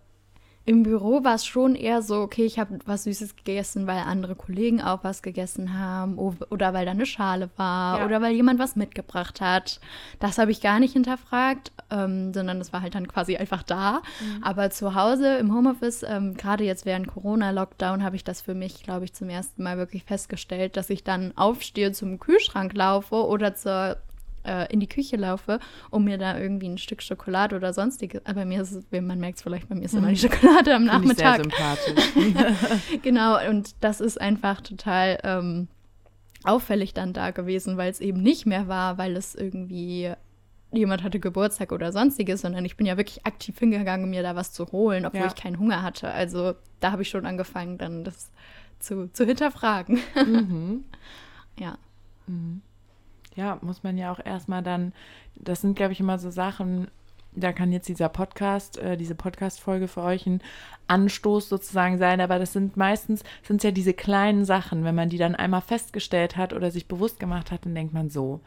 im 0.67 0.83
Büro 0.83 1.25
war 1.25 1.35
es 1.35 1.47
schon 1.47 1.75
eher 1.75 2.03
so, 2.03 2.21
okay, 2.21 2.45
ich 2.45 2.59
habe 2.59 2.79
was 2.85 3.05
Süßes 3.05 3.35
gegessen, 3.35 3.87
weil 3.87 4.01
andere 4.01 4.37
Kollegen 4.37 4.83
auch 4.83 5.03
was 5.03 5.23
gegessen 5.23 5.79
haben 5.79 6.19
oder 6.19 6.75
weil 6.75 6.85
da 6.85 6.91
eine 6.91 7.07
Schale 7.07 7.49
war 7.57 7.99
ja. 7.99 8.05
oder 8.05 8.21
weil 8.21 8.35
jemand 8.35 8.59
was 8.61 8.77
mitgebracht 8.77 9.41
hat. 9.41 9.81
Das 10.19 10.37
habe 10.37 10.51
ich 10.51 10.61
gar 10.61 10.79
nicht 10.79 10.93
hinterfragt, 10.93 11.73
ähm, 11.91 12.35
sondern 12.35 12.59
das 12.59 12.75
war 12.75 12.83
halt 12.83 12.95
dann 12.95 13.09
quasi 13.09 13.39
einfach 13.39 13.63
da. 13.63 14.03
Mhm. 14.21 14.45
Aber 14.45 14.71
zu 14.71 14.95
Hause 14.95 15.39
im 15.39 15.55
Homeoffice, 15.55 16.03
ähm, 16.03 16.35
gerade 16.35 16.65
jetzt 16.65 16.85
während 16.85 17.09
Corona-Lockdown, 17.09 18.05
habe 18.05 18.17
ich 18.17 18.25
das 18.25 18.43
für 18.43 18.55
mich, 18.55 18.83
glaube 18.83 19.07
ich, 19.07 19.15
zum 19.15 19.31
ersten 19.31 19.63
Mal 19.63 19.79
wirklich 19.79 20.05
festgestellt, 20.05 20.77
dass 20.77 20.91
ich 20.91 21.03
dann 21.03 21.33
aufstehe, 21.37 21.93
zum 21.93 22.19
Kühlschrank 22.19 22.75
laufe 22.75 23.27
oder 23.27 23.55
zur 23.55 23.97
äh, 24.45 24.73
in 24.73 24.81
die 24.81 24.87
Küche 24.87 25.17
laufe, 25.17 25.59
um 25.91 26.05
mir 26.05 26.19
da 26.19 26.39
irgendwie 26.39 26.69
ein 26.69 26.79
Stück 26.79 27.03
Schokolade 27.03 27.57
oder 27.57 27.73
sonstiges. 27.73 28.25
Aber 28.25 28.41
bei 28.41 28.45
mir 28.45 28.63
ist 28.63 28.73
es, 28.73 28.85
man 28.91 29.19
merkt 29.19 29.39
es 29.39 29.43
vielleicht, 29.43 29.69
bei 29.69 29.75
mir 29.75 29.85
ist 29.85 29.95
immer 29.95 30.09
die 30.09 30.27
mhm. 30.27 30.31
Schokolade 30.31 30.75
am 30.75 30.85
Nachmittag. 30.85 31.45
Ich 31.47 31.57
sehr 31.57 31.95
sympathisch. 31.95 33.03
genau, 33.03 33.49
und 33.49 33.75
das 33.81 34.01
ist 34.01 34.21
einfach 34.21 34.61
total 34.61 35.19
ähm, 35.25 35.69
auffällig 36.45 36.95
dann 36.95 37.13
da 37.13 37.31
gewesen, 37.31 37.77
weil 37.77 37.91
es 37.91 38.01
eben 38.01 38.23
nicht 38.23 38.47
mehr 38.47 38.69
war, 38.69 38.99
weil 38.99 39.17
es 39.17 39.35
irgendwie 39.35 40.13
jemand 40.73 41.03
hatte 41.03 41.19
Geburtstag 41.19 41.73
oder 41.73 41.93
sonstiges, 41.93 42.43
sondern 42.43 42.65
ich 42.65 42.77
bin 42.77 42.87
ja 42.87 42.97
wirklich 42.97 43.27
aktiv 43.27 43.59
hingegangen, 43.59 44.09
mir 44.09 44.23
da 44.23 44.37
was 44.37 44.53
zu 44.53 44.71
holen, 44.71 45.05
obwohl 45.05 45.23
ja. 45.23 45.27
ich 45.27 45.35
keinen 45.35 45.59
Hunger 45.59 45.83
hatte. 45.83 46.11
Also 46.11 46.55
da 46.79 46.93
habe 46.93 47.03
ich 47.03 47.09
schon 47.09 47.27
angefangen, 47.27 47.77
dann 47.77 48.05
das 48.05 48.31
zu, 48.79 49.13
zu 49.13 49.27
hinterfragen. 49.27 49.99
Mhm. 50.15 50.85
ja. 51.59 51.77
Mhm 52.27 52.63
ja, 53.35 53.59
muss 53.63 53.83
man 53.83 53.97
ja 53.97 54.13
auch 54.13 54.21
erstmal 54.25 54.63
dann, 54.63 54.93
das 55.37 55.61
sind, 55.61 55.77
glaube 55.77 55.93
ich, 55.93 56.01
immer 56.01 56.19
so 56.19 56.31
Sachen, 56.31 56.89
da 57.33 57.53
kann 57.53 57.73
jetzt 57.73 57.89
dieser 57.89 58.09
Podcast, 58.09 58.79
äh, 58.79 58.97
diese 58.97 59.15
Podcast-Folge 59.15 59.89
für 59.89 60.03
euch 60.03 60.27
ein 60.27 60.43
Anstoß 60.89 61.49
sozusagen 61.49 61.99
sein, 61.99 62.21
aber 62.21 62.39
das 62.39 62.53
sind 62.53 62.77
meistens, 62.77 63.23
sind 63.43 63.63
ja 63.63 63.71
diese 63.71 63.93
kleinen 63.95 64.45
Sachen, 64.45 64.85
wenn 64.85 64.95
man 64.95 65.09
die 65.09 65.19
dann 65.19 65.37
einmal 65.37 65.61
festgestellt 65.61 66.37
hat 66.37 66.53
oder 66.53 66.71
sich 66.71 66.89
bewusst 66.89 67.21
gemacht 67.21 67.51
hat, 67.51 67.65
dann 67.65 67.75
denkt 67.75 67.95
man 67.95 68.11
so, 68.11 68.41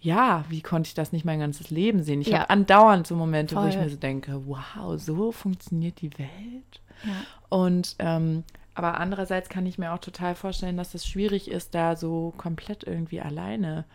ja, 0.00 0.44
wie 0.48 0.60
konnte 0.60 0.88
ich 0.88 0.94
das 0.94 1.12
nicht 1.12 1.24
mein 1.24 1.40
ganzes 1.40 1.70
Leben 1.70 2.02
sehen? 2.02 2.20
Ich 2.20 2.28
ja. 2.28 2.40
habe 2.40 2.50
andauernd 2.50 3.06
so 3.06 3.16
Momente, 3.16 3.54
Voll. 3.54 3.64
wo 3.64 3.68
ich 3.68 3.76
mir 3.76 3.88
so 3.88 3.96
denke, 3.96 4.42
wow, 4.46 5.00
so 5.00 5.32
funktioniert 5.32 6.00
die 6.00 6.16
Welt. 6.18 6.80
Ja. 7.04 7.12
Und 7.48 7.96
ähm, 7.98 8.44
aber 8.76 9.00
andererseits 9.00 9.48
kann 9.48 9.64
ich 9.64 9.78
mir 9.78 9.92
auch 9.92 9.98
total 9.98 10.34
vorstellen, 10.34 10.76
dass 10.76 10.94
es 10.94 11.06
schwierig 11.06 11.50
ist, 11.50 11.74
da 11.74 11.96
so 11.96 12.34
komplett 12.36 12.84
irgendwie 12.84 13.22
alleine, 13.22 13.86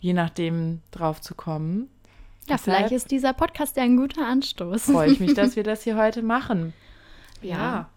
je 0.00 0.14
nachdem, 0.14 0.80
drauf 0.90 1.20
zu 1.20 1.36
kommen. 1.36 1.88
Ja, 2.48 2.56
Deshalb 2.56 2.76
vielleicht 2.76 2.92
ist 2.92 3.12
dieser 3.12 3.32
Podcast 3.32 3.76
ja 3.76 3.84
ein 3.84 3.96
guter 3.96 4.26
Anstoß. 4.26 4.82
Freue 4.82 5.12
ich 5.12 5.20
mich, 5.20 5.34
dass 5.34 5.54
wir 5.56 5.62
das 5.62 5.84
hier 5.84 5.96
heute 5.96 6.22
machen. 6.22 6.72
Ja. 7.40 7.88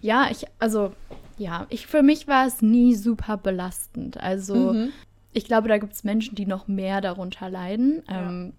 Ja, 0.00 0.26
ich, 0.28 0.46
also, 0.58 0.92
ja, 1.38 1.66
ich, 1.68 1.86
für 1.86 2.02
mich 2.02 2.26
war 2.26 2.46
es 2.46 2.62
nie 2.62 2.96
super 2.96 3.36
belastend. 3.36 4.16
Also, 4.16 4.72
mhm. 4.72 4.92
ich 5.32 5.44
glaube, 5.44 5.68
da 5.68 5.78
gibt 5.78 5.92
es 5.92 6.02
Menschen, 6.02 6.34
die 6.34 6.46
noch 6.46 6.66
mehr 6.66 7.00
darunter 7.00 7.48
leiden. 7.48 8.02
Ja. 8.08 8.28
Ähm, 8.28 8.54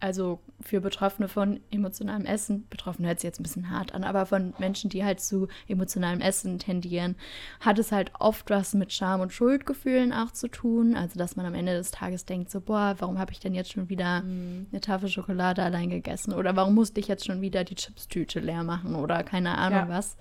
also 0.00 0.40
für 0.60 0.80
Betroffene 0.80 1.28
von 1.28 1.60
emotionalem 1.70 2.24
Essen, 2.24 2.66
betroffen 2.68 3.06
hört 3.06 3.20
sich 3.20 3.28
jetzt 3.28 3.40
ein 3.40 3.42
bisschen 3.42 3.70
hart 3.70 3.94
an, 3.94 4.02
aber 4.02 4.26
von 4.26 4.54
Menschen, 4.58 4.90
die 4.90 5.04
halt 5.04 5.20
zu 5.20 5.48
emotionalem 5.68 6.20
Essen 6.20 6.58
tendieren, 6.58 7.16
hat 7.60 7.78
es 7.78 7.92
halt 7.92 8.10
oft 8.18 8.50
was 8.50 8.74
mit 8.74 8.92
Scham 8.92 9.20
und 9.20 9.32
Schuldgefühlen 9.32 10.12
auch 10.12 10.32
zu 10.32 10.48
tun. 10.48 10.96
Also, 10.96 11.18
dass 11.18 11.36
man 11.36 11.46
am 11.46 11.54
Ende 11.54 11.74
des 11.74 11.90
Tages 11.90 12.24
denkt, 12.24 12.50
so, 12.50 12.60
boah, 12.60 12.96
warum 12.98 13.18
habe 13.18 13.32
ich 13.32 13.40
denn 13.40 13.54
jetzt 13.54 13.72
schon 13.72 13.88
wieder 13.88 14.22
mhm. 14.22 14.66
eine 14.72 14.80
Tafel 14.80 15.08
Schokolade 15.08 15.62
allein 15.62 15.90
gegessen? 15.90 16.32
Oder 16.32 16.56
warum 16.56 16.74
musste 16.74 17.00
ich 17.00 17.08
jetzt 17.08 17.26
schon 17.26 17.40
wieder 17.40 17.64
die 17.64 17.74
Chipstüte 17.74 18.40
leer 18.40 18.64
machen? 18.64 18.94
Oder 18.94 19.22
keine 19.22 19.58
Ahnung 19.58 19.88
ja. 19.88 19.88
was. 19.88 20.16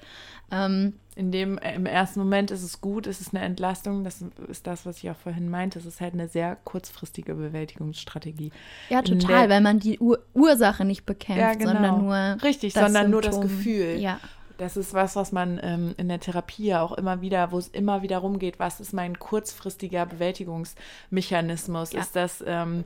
Ähm, 0.51 0.93
in 1.19 1.31
dem, 1.33 1.57
äh, 1.57 1.75
im 1.75 1.85
ersten 1.85 2.21
Moment 2.21 2.49
ist 2.49 2.63
es 2.63 2.79
gut, 2.79 3.05
es 3.05 3.19
ist 3.19 3.35
eine 3.35 3.43
Entlastung, 3.43 4.05
das 4.05 4.23
ist 4.47 4.65
das, 4.65 4.85
was 4.85 5.03
ich 5.03 5.09
auch 5.09 5.17
vorhin 5.17 5.49
meinte. 5.49 5.77
Es 5.77 5.85
ist 5.85 5.99
halt 5.99 6.13
eine 6.13 6.29
sehr 6.29 6.55
kurzfristige 6.63 7.35
Bewältigungsstrategie. 7.35 8.51
Ja, 8.87 9.01
total, 9.01 9.47
der, 9.47 9.49
weil 9.49 9.61
man 9.61 9.79
die 9.79 9.99
Ur 9.99 10.19
Ursache 10.33 10.85
nicht 10.85 11.05
bekämpft, 11.05 11.41
ja, 11.41 11.53
genau. 11.55 11.73
sondern 11.73 12.05
nur. 12.05 12.37
Richtig, 12.41 12.73
sondern 12.73 13.11
Symptom. 13.11 13.11
nur 13.11 13.21
das 13.21 13.41
Gefühl. 13.41 13.99
Ja. 13.99 14.21
Das 14.57 14.77
ist 14.77 14.93
was, 14.93 15.17
was 15.17 15.33
man 15.33 15.59
ähm, 15.61 15.93
in 15.97 16.07
der 16.07 16.21
Therapie 16.21 16.73
auch 16.75 16.93
immer 16.93 17.21
wieder, 17.21 17.51
wo 17.51 17.57
es 17.57 17.67
immer 17.67 18.01
wieder 18.01 18.19
rumgeht, 18.19 18.57
was 18.57 18.79
ist 18.79 18.93
mein 18.93 19.19
kurzfristiger 19.19 20.05
Bewältigungsmechanismus? 20.05 21.91
Ja. 21.91 21.99
Ist 21.99 22.15
das 22.15 22.41
ähm, 22.47 22.85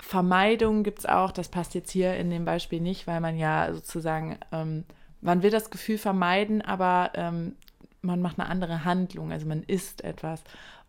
Vermeidung 0.00 0.84
gibt 0.84 1.00
es 1.00 1.06
auch, 1.06 1.32
das 1.32 1.48
passt 1.48 1.74
jetzt 1.74 1.90
hier 1.90 2.16
in 2.16 2.30
dem 2.30 2.44
Beispiel 2.44 2.80
nicht, 2.80 3.06
weil 3.06 3.20
man 3.20 3.36
ja 3.36 3.72
sozusagen 3.72 4.38
ähm, 4.52 4.84
man 5.20 5.42
will 5.42 5.50
das 5.50 5.70
Gefühl 5.70 5.98
vermeiden, 5.98 6.62
aber 6.62 7.12
ähm, 7.14 7.54
man 8.02 8.20
macht 8.20 8.38
eine 8.38 8.48
andere 8.48 8.84
Handlung, 8.84 9.32
also 9.32 9.46
man 9.46 9.62
isst 9.62 10.02
etwas. 10.04 10.42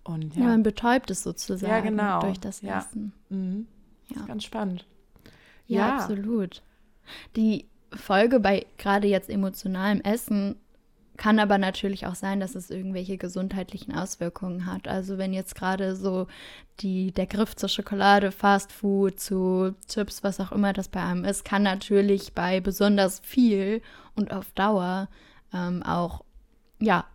Und, 0.03 0.35
ja. 0.35 0.43
ja 0.43 0.47
man 0.47 0.63
betäubt 0.63 1.11
es 1.11 1.23
sozusagen 1.23 1.71
ja, 1.71 1.79
genau. 1.81 2.19
durch 2.21 2.39
das 2.39 2.63
Essen. 2.63 3.13
Ja. 3.29 3.35
Mhm. 3.37 3.67
ja. 4.07 4.13
Das 4.13 4.21
ist 4.21 4.27
ganz 4.27 4.43
spannend. 4.43 4.85
Ja, 5.67 5.77
ja, 5.77 5.97
absolut. 5.97 6.61
Die 7.35 7.65
Folge 7.93 8.39
bei 8.39 8.65
gerade 8.77 9.07
jetzt 9.07 9.29
emotionalem 9.29 10.01
Essen 10.01 10.55
kann 11.17 11.39
aber 11.39 11.57
natürlich 11.57 12.07
auch 12.07 12.15
sein, 12.15 12.39
dass 12.39 12.55
es 12.55 12.69
irgendwelche 12.69 13.17
gesundheitlichen 13.17 13.93
Auswirkungen 13.93 14.65
hat. 14.65 14.87
Also 14.87 15.17
wenn 15.17 15.33
jetzt 15.33 15.55
gerade 15.55 15.95
so 15.95 16.27
die, 16.79 17.11
der 17.11 17.27
Griff 17.27 17.55
zur 17.55 17.69
Schokolade, 17.69 18.31
Fast 18.31 18.71
Food, 18.71 19.19
zu 19.19 19.75
Chips, 19.87 20.23
was 20.23 20.39
auch 20.39 20.51
immer 20.51 20.73
das 20.73 20.87
bei 20.87 21.03
einem 21.03 21.25
ist, 21.25 21.45
kann 21.45 21.63
natürlich 21.63 22.33
bei 22.33 22.59
besonders 22.59 23.19
viel 23.19 23.81
und 24.15 24.31
auf 24.31 24.51
Dauer 24.53 25.09
ähm, 25.53 25.83
auch 25.83 26.23
ja 26.79 27.05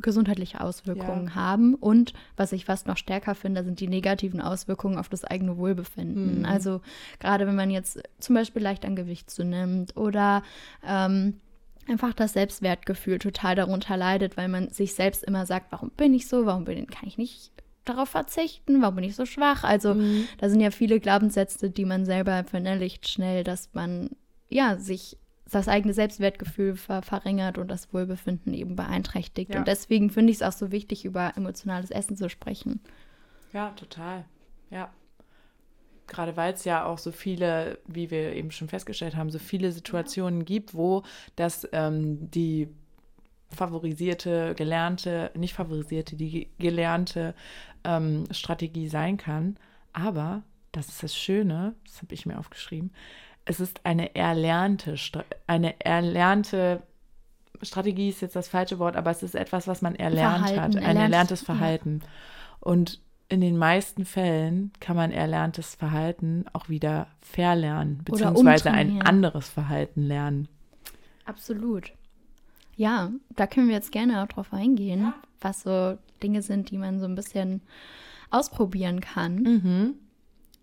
gesundheitliche 0.00 0.60
Auswirkungen 0.60 1.28
ja. 1.28 1.34
haben. 1.34 1.74
Und 1.74 2.12
was 2.36 2.52
ich 2.52 2.64
fast 2.64 2.86
noch 2.86 2.96
stärker 2.96 3.34
finde, 3.34 3.64
sind 3.64 3.80
die 3.80 3.88
negativen 3.88 4.40
Auswirkungen 4.40 4.98
auf 4.98 5.08
das 5.08 5.24
eigene 5.24 5.56
Wohlbefinden. 5.56 6.40
Mhm. 6.40 6.44
Also 6.44 6.80
gerade 7.20 7.46
wenn 7.46 7.54
man 7.54 7.70
jetzt 7.70 8.02
zum 8.18 8.34
Beispiel 8.34 8.62
leicht 8.62 8.84
an 8.84 8.96
Gewicht 8.96 9.30
zunimmt 9.30 9.96
oder 9.96 10.42
ähm, 10.86 11.40
einfach 11.88 12.14
das 12.14 12.32
Selbstwertgefühl 12.32 13.18
total 13.18 13.54
darunter 13.56 13.96
leidet, 13.96 14.36
weil 14.36 14.48
man 14.48 14.70
sich 14.70 14.94
selbst 14.94 15.24
immer 15.24 15.46
sagt, 15.46 15.72
warum 15.72 15.90
bin 15.90 16.14
ich 16.14 16.28
so, 16.28 16.46
warum 16.46 16.64
bin, 16.64 16.86
kann 16.86 17.08
ich 17.08 17.18
nicht 17.18 17.52
darauf 17.84 18.08
verzichten, 18.08 18.80
warum 18.80 18.96
bin 18.96 19.04
ich 19.04 19.16
so 19.16 19.26
schwach? 19.26 19.64
Also 19.64 19.94
mhm. 19.94 20.26
da 20.38 20.48
sind 20.48 20.60
ja 20.60 20.70
viele 20.70 21.00
Glaubenssätze, 21.00 21.70
die 21.70 21.84
man 21.84 22.04
selber 22.04 22.44
verinnerlicht 22.44 23.08
schnell, 23.08 23.44
dass 23.44 23.70
man 23.74 24.10
ja 24.48 24.78
sich 24.78 25.18
das 25.50 25.68
eigene 25.68 25.92
Selbstwertgefühl 25.92 26.76
ver 26.76 27.02
verringert 27.02 27.58
und 27.58 27.68
das 27.68 27.92
Wohlbefinden 27.92 28.54
eben 28.54 28.76
beeinträchtigt. 28.76 29.52
Ja. 29.52 29.58
Und 29.58 29.68
deswegen 29.68 30.10
finde 30.10 30.30
ich 30.30 30.38
es 30.38 30.42
auch 30.42 30.52
so 30.56 30.72
wichtig, 30.72 31.04
über 31.04 31.36
emotionales 31.36 31.90
Essen 31.90 32.16
zu 32.16 32.30
sprechen. 32.30 32.80
Ja, 33.52 33.70
total. 33.70 34.24
Ja 34.70 34.90
gerade 36.06 36.36
weil 36.36 36.52
es 36.52 36.64
ja 36.64 36.84
auch 36.84 36.98
so 36.98 37.12
viele, 37.12 37.78
wie 37.86 38.10
wir 38.10 38.32
eben 38.34 38.50
schon 38.50 38.68
festgestellt 38.68 39.16
haben, 39.16 39.30
so 39.30 39.38
viele 39.38 39.72
Situationen 39.72 40.44
gibt, 40.44 40.74
wo 40.74 41.02
das 41.36 41.68
ähm, 41.72 42.30
die 42.30 42.68
favorisierte, 43.50 44.54
gelernte, 44.56 45.30
nicht 45.34 45.54
favorisierte, 45.54 46.16
die 46.16 46.48
gelernte 46.58 47.34
ähm, 47.84 48.24
Strategie 48.30 48.88
sein 48.88 49.16
kann. 49.16 49.56
Aber, 49.92 50.42
das 50.72 50.88
ist 50.88 51.02
das 51.02 51.14
Schöne, 51.14 51.74
das 51.86 52.02
habe 52.02 52.14
ich 52.14 52.26
mir 52.26 52.38
aufgeschrieben, 52.38 52.92
es 53.44 53.60
ist 53.60 53.84
eine 53.84 54.14
erlernte, 54.16 54.96
eine 55.46 55.80
erlernte 55.80 56.82
Strategie 57.62 58.08
ist 58.08 58.22
jetzt 58.22 58.36
das 58.36 58.48
falsche 58.48 58.78
Wort, 58.78 58.96
aber 58.96 59.10
es 59.10 59.22
ist 59.22 59.34
etwas, 59.34 59.66
was 59.66 59.82
man 59.82 59.94
erlernt 59.94 60.48
Verhalten, 60.48 60.60
hat, 60.60 60.76
ein 60.76 60.82
erlernt, 60.82 61.00
erlerntes 61.00 61.42
Verhalten. 61.42 62.00
Ja. 62.02 62.08
Und 62.60 63.00
in 63.34 63.40
den 63.40 63.56
meisten 63.56 64.04
Fällen 64.04 64.72
kann 64.80 64.96
man 64.96 65.10
erlerntes 65.10 65.74
Verhalten 65.74 66.44
auch 66.52 66.68
wieder 66.68 67.08
verlernen, 67.20 68.00
beziehungsweise 68.04 68.70
ein 68.70 69.02
anderes 69.02 69.48
Verhalten 69.48 70.02
lernen. 70.02 70.48
Absolut. 71.24 71.92
Ja, 72.76 73.10
da 73.36 73.46
können 73.46 73.68
wir 73.68 73.74
jetzt 73.74 73.92
gerne 73.92 74.22
auch 74.22 74.28
drauf 74.28 74.52
eingehen, 74.52 75.02
ja. 75.02 75.14
was 75.40 75.62
so 75.62 75.98
Dinge 76.22 76.42
sind, 76.42 76.70
die 76.70 76.78
man 76.78 77.00
so 77.00 77.06
ein 77.06 77.14
bisschen 77.14 77.62
ausprobieren 78.30 79.00
kann. 79.00 79.36
Mhm. 79.36 79.94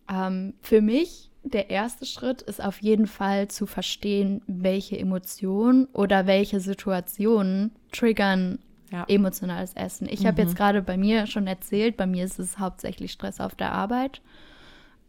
Ähm, 0.10 0.54
für 0.62 0.82
mich 0.82 1.30
der 1.44 1.70
erste 1.70 2.06
Schritt 2.06 2.42
ist 2.42 2.64
auf 2.64 2.82
jeden 2.82 3.08
Fall 3.08 3.48
zu 3.48 3.66
verstehen, 3.66 4.42
welche 4.48 4.98
Emotionen 4.98 5.86
oder 5.94 6.28
welche 6.28 6.60
Situationen 6.60 7.72
triggern 7.92 8.60
ja. 8.92 9.06
emotionales 9.08 9.74
Essen. 9.74 10.08
Ich 10.10 10.22
mhm. 10.22 10.28
habe 10.28 10.42
jetzt 10.42 10.56
gerade 10.56 10.82
bei 10.82 10.98
mir 10.98 11.28
schon 11.28 11.48
erzählt, 11.48 11.98
bei 11.98 12.06
mir 12.06 12.26
ist 12.26 12.40
es 12.40 12.60
hauptsächlich 12.60 13.12
Stress 13.12 13.40
auf 13.40 13.56
der 13.56 13.72
Arbeit. 13.72 14.22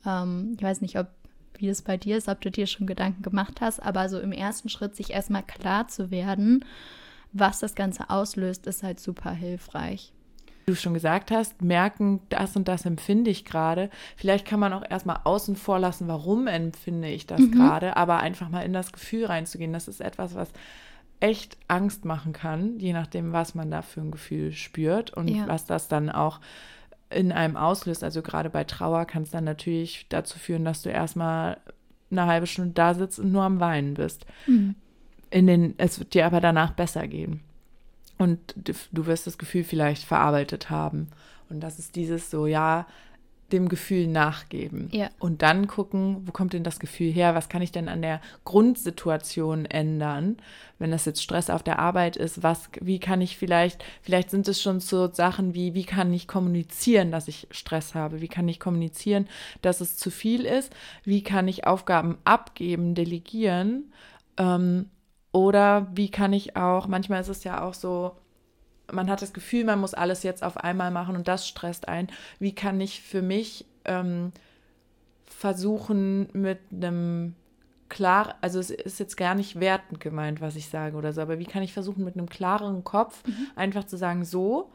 Ähm, 0.07 0.55
ich 0.57 0.63
weiß 0.63 0.81
nicht, 0.81 0.99
ob 0.99 1.09
wie 1.59 1.69
es 1.69 1.83
bei 1.83 1.97
dir 1.97 2.17
ist, 2.17 2.29
ob 2.29 2.41
du 2.41 2.51
dir 2.51 2.67
schon 2.67 2.87
Gedanken 2.87 3.23
gemacht 3.23 3.61
hast, 3.61 3.81
aber 3.81 4.09
so 4.09 4.19
im 4.19 4.33
ersten 4.33 4.69
Schritt 4.69 4.97
sich 4.97 5.11
erstmal 5.11 5.45
klar 5.45 5.87
zu 5.87 6.11
werden, 6.11 6.65
was 7.33 7.61
das 7.61 7.75
Ganze 7.75 8.11
auslöst, 8.11 8.67
ist 8.67 8.83
halt 8.83 8.99
super 8.99 9.31
hilfreich. 9.31 10.13
du 10.67 10.75
schon 10.75 10.95
gesagt 10.95 11.31
hast, 11.31 11.63
merken, 11.63 12.21
das 12.31 12.57
und 12.57 12.69
das 12.69 12.85
empfinde 12.85 13.31
ich 13.31 13.45
gerade. 13.45 13.91
Vielleicht 14.17 14.47
kann 14.47 14.61
man 14.61 14.73
auch 14.73 14.83
erstmal 14.89 15.21
außen 15.25 15.55
vor 15.55 15.79
lassen, 15.79 16.09
warum 16.09 16.47
empfinde 16.47 17.09
ich 17.09 17.27
das 17.27 17.41
mhm. 17.41 17.53
gerade, 17.53 17.97
aber 17.97 18.19
einfach 18.19 18.49
mal 18.49 18.63
in 18.63 18.73
das 18.73 18.93
Gefühl 18.93 19.27
reinzugehen. 19.27 19.73
Das 19.73 19.89
ist 19.89 20.01
etwas, 20.01 20.35
was 20.35 20.53
echt 21.23 21.57
Angst 21.69 22.05
machen 22.05 22.33
kann, 22.33 22.81
je 22.81 22.93
nachdem, 22.93 23.33
was 23.33 23.55
man 23.55 23.71
da 23.71 23.83
für 23.83 24.01
ein 24.01 24.11
Gefühl 24.11 24.53
spürt 24.53 25.13
und 25.13 25.29
ja. 25.29 25.47
was 25.47 25.65
das 25.67 25.87
dann 25.87 26.11
auch 26.11 26.41
in 27.11 27.31
einem 27.31 27.57
auslöst. 27.57 28.03
Also 28.03 28.23
gerade 28.23 28.51
bei 28.51 28.65
Trauer 28.65 29.05
kann 29.05 29.23
es 29.23 29.31
dann 29.31 29.45
natürlich 29.45 30.07
dazu 30.09 30.39
führen, 30.39 30.65
dass 30.65 30.83
du 30.83 30.89
erstmal 30.89 31.59
eine 32.11 32.27
halbe 32.27 32.49
Stunde 32.49 32.73
da 32.73 32.95
sitzt 32.95 33.21
und 33.21 33.31
nur 33.31 33.45
am 33.45 33.61
Weinen 33.61 33.95
bist. 33.95 34.27
Mhm. 34.47 34.75
In 35.31 35.47
den, 35.47 35.75
es 35.79 36.01
wird 36.01 36.13
dir 36.13 36.27
aber 36.27 36.41
danach 36.41 36.73
besser 36.73 37.07
gehen. 37.07 37.41
Und 38.19 38.55
du 38.57 39.07
wirst 39.07 39.27
das 39.27 39.39
Gefühl 39.39 39.65
vielleicht 39.65 40.05
verarbeitet 40.05 40.71
haben. 40.71 41.09
Und 41.49 41.61
das 41.61 41.79
ist 41.79 41.95
dieses 41.95 42.31
so, 42.31 42.47
ja, 42.47 42.87
dem 43.53 43.69
Gefühl 43.69 44.07
nachgeben. 44.07 44.89
Ja. 44.93 45.11
Und 45.19 45.43
dann 45.43 45.67
gucken, 45.67 46.23
wo 46.25 46.33
kommt 46.33 46.53
denn 46.53 46.65
das 46.65 46.81
Gefühl 46.81 47.13
her? 47.13 47.35
Was 47.35 47.49
kann 47.49 47.63
ich 47.63 47.73
denn 47.73 47.89
an 47.89 48.03
der 48.03 48.21
Grundsituation 48.45 49.67
ändern? 49.67 50.39
Wenn 50.79 50.91
das 50.91 51.05
jetzt 51.05 51.23
Stress 51.23 51.51
auf 51.51 51.63
der 51.63 51.79
Arbeit 51.79 52.17
ist, 52.17 52.43
was, 52.43 52.69
wie 52.81 52.99
kann 52.99 53.21
ich 53.21 53.37
vielleicht, 53.37 53.85
vielleicht 54.01 54.31
sind 54.31 54.49
es 54.49 54.61
schon 54.61 54.81
so 54.81 55.13
Sachen 55.13 55.55
wie, 55.55 55.75
wie 55.75 55.85
kann 55.85 56.13
ich 56.13 56.27
kommunizieren, 56.27 57.13
dass 57.13 57.29
ich 57.29 57.47
Stress 57.51 57.95
habe? 57.95 58.21
Wie 58.21 58.29
kann 58.29 58.49
ich 58.49 58.59
kommunizieren, 58.59 59.29
dass 59.61 59.81
es 59.81 59.97
zu 59.97 60.11
viel 60.11 60.45
ist? 60.45 60.73
Wie 61.05 61.23
kann 61.23 61.47
ich 61.47 61.67
Aufgaben 61.67 62.19
abgeben, 62.25 62.95
delegieren? 62.95 63.93
Ähm, 64.39 64.87
oder 65.33 65.89
wie 65.95 66.11
kann 66.11 66.33
ich 66.33 66.57
auch, 66.57 66.87
manchmal 66.89 67.21
ist 67.21 67.29
es 67.29 67.45
ja 67.45 67.63
auch 67.65 67.75
so, 67.75 68.17
man 68.93 69.11
hat 69.11 69.23
das 69.23 69.33
Gefühl, 69.33 69.65
man 69.65 69.81
muss 69.81 69.95
alles 69.95 70.23
jetzt 70.23 70.43
auf 70.43 70.57
einmal 70.57 70.91
machen 70.91 71.17
und 71.17 71.29
das 71.29 71.49
stresst 71.49 71.89
ein. 71.89 72.09
Wie 72.39 72.55
kann 72.55 72.81
ich 72.81 73.03
für 73.03 73.23
mich 73.23 73.67
ähm, 73.85 74.33
versuchen, 75.27 76.29
mit 76.33 76.59
einem 76.71 77.35
klar, 77.89 78.37
also 78.41 78.59
es 78.59 78.71
ist 78.71 79.01
jetzt 79.01 79.17
gar 79.17 79.35
nicht 79.35 79.61
wertend 79.61 80.01
gemeint, 80.01 80.41
was 80.41 80.57
ich 80.57 80.69
sage 80.69 80.97
oder 80.97 81.13
so, 81.13 81.21
aber 81.21 81.39
wie 81.39 81.45
kann 81.45 81.63
ich 81.63 81.73
versuchen, 81.75 82.05
mit 82.05 82.17
einem 82.17 82.29
klareren 82.29 82.85
Kopf 82.85 83.23
mhm. 83.27 83.49
einfach 83.55 83.85
zu 83.85 83.97
sagen, 83.99 84.25
so, 84.25 84.73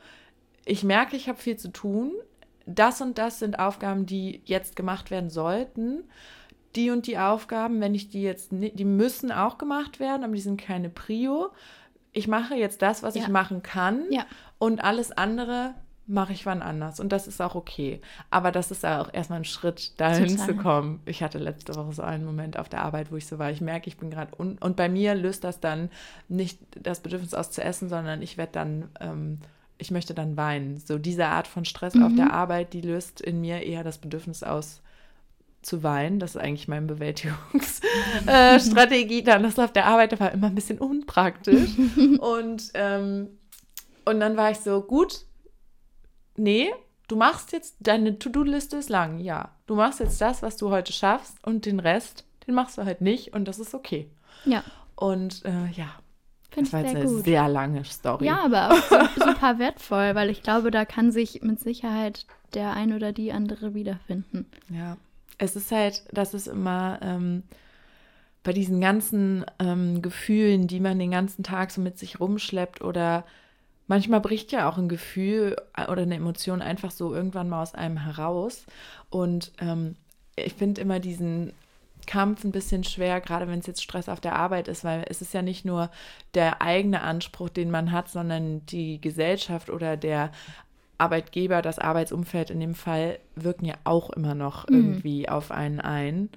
ich 0.66 0.84
merke, 0.84 1.16
ich 1.16 1.28
habe 1.28 1.40
viel 1.40 1.58
zu 1.58 1.72
tun, 1.72 2.12
das 2.66 3.02
und 3.02 3.18
das 3.18 3.40
sind 3.40 3.60
Aufgaben, 3.60 4.06
die 4.06 4.42
jetzt 4.46 4.76
gemacht 4.76 5.10
werden 5.10 5.30
sollten 5.30 6.04
die 6.78 6.92
und 6.92 7.08
die 7.08 7.18
Aufgaben, 7.18 7.82
wenn 7.82 7.96
ich 7.96 8.10
die 8.10 8.22
jetzt, 8.22 8.52
die 8.52 8.86
müssen 8.86 9.32
auch 9.32 9.58
gemacht 9.58 10.00
werden, 10.00 10.24
aber 10.24 10.34
die 10.34 10.42
sind 10.42 10.62
keine 10.62 10.90
Prio. 10.90 11.50
Ich 12.18 12.28
mache 12.28 12.56
jetzt 12.56 12.82
das, 12.82 13.04
was 13.04 13.16
ja. 13.16 13.22
ich 13.22 13.28
machen 13.28 13.62
kann 13.62 14.02
ja. 14.10 14.26
und 14.58 14.84
alles 14.84 15.12
andere 15.12 15.76
mache 16.08 16.34
ich 16.34 16.46
wann 16.46 16.62
anders. 16.62 17.00
Und 17.00 17.12
das 17.12 17.28
ist 17.28 17.42
auch 17.42 17.54
okay. 17.54 18.02
Aber 18.32 18.52
das 18.52 18.72
ist 18.72 18.86
auch 18.86 19.14
erstmal 19.14 19.40
ein 19.40 19.46
Schritt, 19.46 20.00
dahin 20.00 20.30
Total. 20.30 20.48
zu 20.48 20.56
kommen. 20.56 21.02
Ich 21.06 21.22
hatte 21.22 21.38
letzte 21.38 21.76
Woche 21.76 21.94
so 21.94 22.02
einen 22.02 22.26
Moment 22.26 22.58
auf 22.58 22.70
der 22.70 22.82
Arbeit, 22.82 23.12
wo 23.12 23.18
ich 23.18 23.28
so 23.28 23.38
war, 23.38 23.52
ich 23.52 23.62
merke, 23.62 23.88
ich 23.88 23.98
bin 23.98 24.10
gerade 24.10 24.32
un 24.40 24.58
und 24.60 24.76
bei 24.78 24.90
mir 24.90 25.14
löst 25.14 25.44
das 25.44 25.60
dann 25.60 25.90
nicht 26.28 26.60
das 26.82 27.02
Bedürfnis 27.02 27.34
aus 27.34 27.52
zu 27.52 27.62
essen, 27.62 27.90
sondern 27.90 28.22
ich 28.22 28.38
werde 28.38 28.54
dann 28.54 28.90
ähm, 29.00 29.40
ich 29.78 29.92
möchte 29.92 30.16
dann 30.16 30.38
weinen. 30.38 30.78
So 30.78 30.98
diese 30.98 31.28
Art 31.28 31.48
von 31.48 31.66
Stress 31.66 31.94
mhm. 31.94 32.04
auf 32.04 32.16
der 32.16 32.34
Arbeit, 32.34 32.74
die 32.74 32.82
löst 32.82 33.22
in 33.22 33.42
mir 33.42 33.62
eher 33.62 33.84
das 33.84 34.00
Bedürfnis 34.00 34.42
aus, 34.42 34.82
zu 35.68 35.84
weinen. 35.84 36.20
Das 36.20 36.36
ist 36.36 36.42
eigentlich 36.42 36.68
meine 36.68 36.88
Bewältigungsstrategie. 36.88 39.20
Äh, 39.20 39.24
dann 39.24 39.44
das 39.44 39.60
auf 39.60 39.72
der 39.74 39.86
Arbeit 39.86 40.20
war 40.20 40.32
immer 40.32 40.48
ein 40.48 40.56
bisschen 40.56 40.80
unpraktisch. 40.80 41.78
und, 42.20 42.72
ähm, 42.74 43.28
und 44.06 44.20
dann 44.20 44.36
war 44.38 44.50
ich 44.52 44.60
so, 44.60 44.82
gut, 44.82 45.26
nee, 46.38 46.72
du 47.08 47.18
machst 47.18 47.52
jetzt, 47.52 47.76
deine 47.80 48.18
To-Do-Liste 48.18 48.78
ist 48.78 48.90
lang, 48.90 49.20
ja. 49.20 49.52
Du 49.68 49.76
machst 49.76 50.00
jetzt 50.00 50.20
das, 50.22 50.42
was 50.42 50.58
du 50.58 50.70
heute 50.70 50.94
schaffst 50.94 51.36
und 51.46 51.66
den 51.66 51.82
Rest, 51.82 52.24
den 52.48 52.56
machst 52.56 52.78
du 52.78 52.86
halt 52.86 53.02
nicht 53.02 53.34
und 53.34 53.46
das 53.46 53.60
ist 53.60 53.74
okay. 53.74 54.10
Ja. 54.46 54.64
Und 54.96 55.44
äh, 55.46 55.68
ja, 55.74 55.90
Finde 56.50 56.70
ich 56.70 56.74
war 56.74 56.88
sehr 56.88 57.04
gut. 57.04 57.26
sehr 57.26 57.50
lange 57.50 57.84
Story. 57.84 58.26
Ja, 58.26 58.46
aber 58.46 58.72
auch 58.72 58.76
super 59.16 59.60
wertvoll, 59.60 60.16
weil 60.16 60.30
ich 60.30 60.42
glaube, 60.42 60.72
da 60.72 60.86
kann 60.86 61.12
sich 61.12 61.42
mit 61.42 61.60
Sicherheit 61.60 62.26
der 62.54 62.72
ein 62.72 62.94
oder 62.94 63.12
die 63.12 63.34
andere 63.34 63.74
wiederfinden. 63.74 64.46
Ja 64.70 64.96
es 65.38 65.56
ist 65.56 65.72
halt, 65.72 66.04
das 66.12 66.34
ist 66.34 66.48
immer 66.48 67.00
ähm, 67.02 67.44
bei 68.44 68.54
diesen 68.54 68.80
ganzen 68.80 69.46
ähm, 69.60 70.02
Gefühlen, 70.02 70.68
die 70.68 70.80
man 70.80 71.00
den 71.00 71.12
ganzen 71.12 71.44
Tag 71.44 71.72
so 71.72 71.82
mit 71.82 71.98
sich 72.00 72.20
rumschleppt 72.20 72.82
oder 72.82 73.26
manchmal 73.88 74.22
bricht 74.22 74.52
ja 74.52 74.70
auch 74.70 74.78
ein 74.78 74.90
Gefühl 74.90 75.56
äh, 75.76 75.92
oder 75.92 76.04
eine 76.04 76.16
Emotion 76.16 76.62
einfach 76.62 76.92
so 76.92 77.14
irgendwann 77.14 77.50
mal 77.50 77.62
aus 77.62 77.76
einem 77.76 77.98
heraus. 77.98 78.66
Und 79.10 79.52
ähm, 79.60 79.96
ich 80.36 80.54
finde 80.54 80.82
immer 80.82 81.00
diesen 81.00 81.54
Kampf 82.06 82.44
ein 82.44 82.52
bisschen 82.52 82.84
schwer, 82.84 83.20
gerade 83.20 83.48
wenn 83.48 83.60
es 83.60 83.68
jetzt 83.68 83.84
Stress 83.84 84.08
auf 84.08 84.22
der 84.22 84.36
Arbeit 84.36 84.68
ist, 84.68 84.84
weil 84.84 85.04
es 85.10 85.22
ist 85.22 85.34
ja 85.34 85.42
nicht 85.42 85.66
nur 85.66 85.92
der 86.36 86.62
eigene 86.62 87.02
Anspruch, 87.02 87.50
den 87.50 87.70
man 87.70 87.92
hat, 87.92 88.10
sondern 88.10 88.66
die 88.68 89.02
Gesellschaft 89.02 89.70
oder 89.70 89.98
der 89.98 90.32
Arbeitgeber, 90.98 91.62
das 91.62 91.80
Arbeitsumfeld 91.80 92.50
in 92.50 92.60
dem 92.60 92.76
Fall 92.76 93.20
wirken 93.36 93.66
ja 93.66 93.76
auch 93.84 94.10
immer 94.10 94.36
noch 94.36 94.68
mhm. 94.68 94.76
irgendwie 94.76 95.30
auf 95.30 95.52
einen 95.52 95.80
ein. 95.80 96.30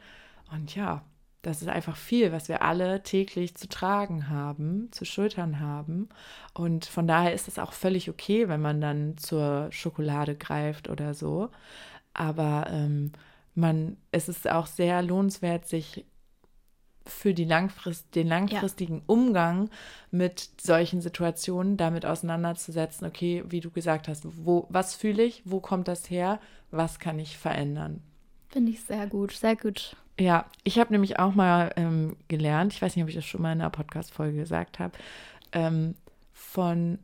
Und 0.52 0.74
ja, 0.74 1.02
das 1.42 1.62
ist 1.62 1.68
einfach 1.68 1.96
viel, 1.96 2.32
was 2.32 2.48
wir 2.48 2.62
alle 2.62 3.02
täglich 3.02 3.54
zu 3.54 3.68
tragen 3.68 4.28
haben, 4.28 4.88
zu 4.92 5.04
schultern 5.04 5.60
haben. 5.60 6.08
Und 6.52 6.84
von 6.84 7.06
daher 7.06 7.32
ist 7.32 7.48
es 7.48 7.58
auch 7.58 7.72
völlig 7.72 8.10
okay, 8.10 8.48
wenn 8.48 8.60
man 8.60 8.80
dann 8.80 9.16
zur 9.16 9.68
Schokolade 9.70 10.36
greift 10.36 10.90
oder 10.90 11.14
so. 11.14 11.50
Aber 12.12 12.66
ähm, 12.70 13.12
man, 13.54 13.96
es 14.12 14.28
ist 14.28 14.50
auch 14.50 14.66
sehr 14.66 15.00
lohnenswert, 15.02 15.66
sich 15.66 16.04
für 17.10 17.34
die 17.34 17.44
Langfrist, 17.44 18.14
den 18.14 18.26
langfristigen 18.26 18.96
ja. 18.96 19.02
Umgang 19.06 19.70
mit 20.10 20.50
solchen 20.60 21.00
Situationen 21.00 21.76
damit 21.76 22.06
auseinanderzusetzen, 22.06 23.06
okay, 23.06 23.44
wie 23.48 23.60
du 23.60 23.70
gesagt 23.70 24.08
hast, 24.08 24.24
wo, 24.44 24.66
was 24.70 24.94
fühle 24.94 25.22
ich, 25.22 25.42
wo 25.44 25.60
kommt 25.60 25.88
das 25.88 26.10
her, 26.10 26.40
was 26.70 26.98
kann 26.98 27.18
ich 27.18 27.36
verändern? 27.36 28.02
Finde 28.48 28.72
ich 28.72 28.82
sehr 28.82 29.06
gut, 29.06 29.32
sehr 29.32 29.56
gut. 29.56 29.96
Ja, 30.18 30.46
ich 30.64 30.78
habe 30.78 30.92
nämlich 30.92 31.18
auch 31.18 31.34
mal 31.34 31.72
ähm, 31.76 32.16
gelernt, 32.28 32.72
ich 32.72 32.82
weiß 32.82 32.94
nicht, 32.94 33.02
ob 33.02 33.08
ich 33.08 33.14
das 33.14 33.24
schon 33.24 33.42
mal 33.42 33.52
in 33.52 33.60
einer 33.60 33.70
Podcast-Folge 33.70 34.38
gesagt 34.38 34.78
habe, 34.78 34.92
ähm, 35.52 35.94
von 36.32 36.98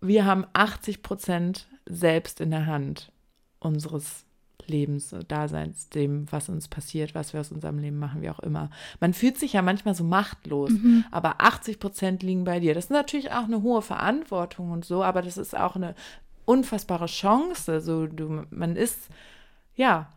wir 0.00 0.24
haben 0.26 0.46
80 0.52 1.02
Prozent 1.02 1.66
selbst 1.86 2.40
in 2.40 2.50
der 2.50 2.66
Hand 2.66 3.10
unseres 3.58 4.24
Lebens, 4.68 5.14
Daseins, 5.28 5.88
dem, 5.88 6.30
was 6.30 6.48
uns 6.48 6.68
passiert, 6.68 7.14
was 7.14 7.32
wir 7.32 7.40
aus 7.40 7.52
unserem 7.52 7.78
Leben 7.78 7.98
machen, 7.98 8.22
wie 8.22 8.30
auch 8.30 8.40
immer. 8.40 8.70
Man 9.00 9.14
fühlt 9.14 9.38
sich 9.38 9.54
ja 9.54 9.62
manchmal 9.62 9.94
so 9.94 10.04
machtlos, 10.04 10.70
mhm. 10.70 11.04
aber 11.10 11.40
80 11.40 11.80
Prozent 11.80 12.22
liegen 12.22 12.44
bei 12.44 12.60
dir. 12.60 12.74
Das 12.74 12.84
ist 12.84 12.90
natürlich 12.90 13.32
auch 13.32 13.44
eine 13.44 13.62
hohe 13.62 13.82
Verantwortung 13.82 14.70
und 14.70 14.84
so, 14.84 15.02
aber 15.02 15.22
das 15.22 15.36
ist 15.36 15.56
auch 15.56 15.76
eine 15.76 15.94
unfassbare 16.44 17.06
Chance. 17.06 17.80
So, 17.80 18.06
du, 18.06 18.44
man 18.50 18.76
ist, 18.76 19.08
ja, 19.76 20.10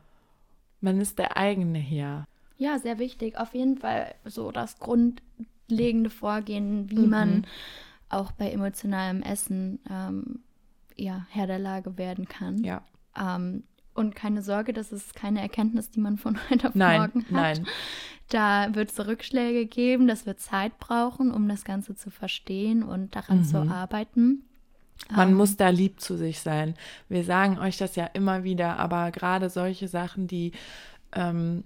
man 0.82 1.00
ist 1.00 1.20
der 1.20 1.38
eigene 1.38 1.80
Herr. 1.80 2.26
Ja, 2.58 2.80
sehr 2.80 3.00
wichtig. 3.00 3.38
Auf 3.38 3.54
jeden 3.54 3.78
Fall 3.78 4.16
so 4.26 4.52
das 4.52 4.80
grundlegende 4.80 6.10
Vorgehen, 6.10 6.90
wie 6.90 7.00
mhm. 7.00 7.10
man 7.10 7.48
auch 8.10 8.32
bei 8.32 8.52
emotionalem 8.52 9.22
Essen 9.22 9.80
ähm, 9.90 10.40
ja, 10.96 11.26
Herr 11.30 11.48
der 11.48 11.60
Lage 11.60 11.98
werden 11.98 12.28
kann. 12.28 12.64
Ja. 12.64 12.82
Ähm, 13.16 13.64
und 13.98 14.16
keine 14.16 14.42
Sorge, 14.42 14.74
das 14.74 14.92
ist 14.92 15.16
keine 15.16 15.42
Erkenntnis, 15.42 15.90
die 15.90 16.00
man 16.00 16.18
von 16.18 16.38
heute 16.50 16.70
auf 16.70 16.76
nein, 16.76 17.02
morgen 17.02 17.24
hat. 17.26 17.32
Nein. 17.32 17.68
Da 18.30 18.76
wird 18.76 18.92
es 18.92 19.08
Rückschläge 19.08 19.66
geben, 19.66 20.08
das 20.08 20.26
wird 20.26 20.40
Zeit 20.40 20.78
brauchen, 20.80 21.32
um 21.32 21.48
das 21.48 21.64
Ganze 21.64 21.96
zu 21.96 22.10
verstehen 22.10 22.84
und 22.84 23.16
daran 23.16 23.40
mhm. 23.40 23.44
zu 23.46 23.58
arbeiten. 23.58 24.44
Man 25.10 25.30
um, 25.30 25.34
muss 25.36 25.56
da 25.56 25.70
lieb 25.70 26.02
zu 26.02 26.18
sich 26.18 26.42
sein. 26.42 26.76
Wir 27.08 27.24
sagen 27.24 27.60
euch 27.60 27.78
das 27.78 27.96
ja 27.96 28.06
immer 28.06 28.44
wieder, 28.44 28.78
aber 28.78 29.12
gerade 29.12 29.50
solche 29.50 29.88
Sachen, 29.88 30.28
die, 30.28 30.52
ähm, 31.14 31.64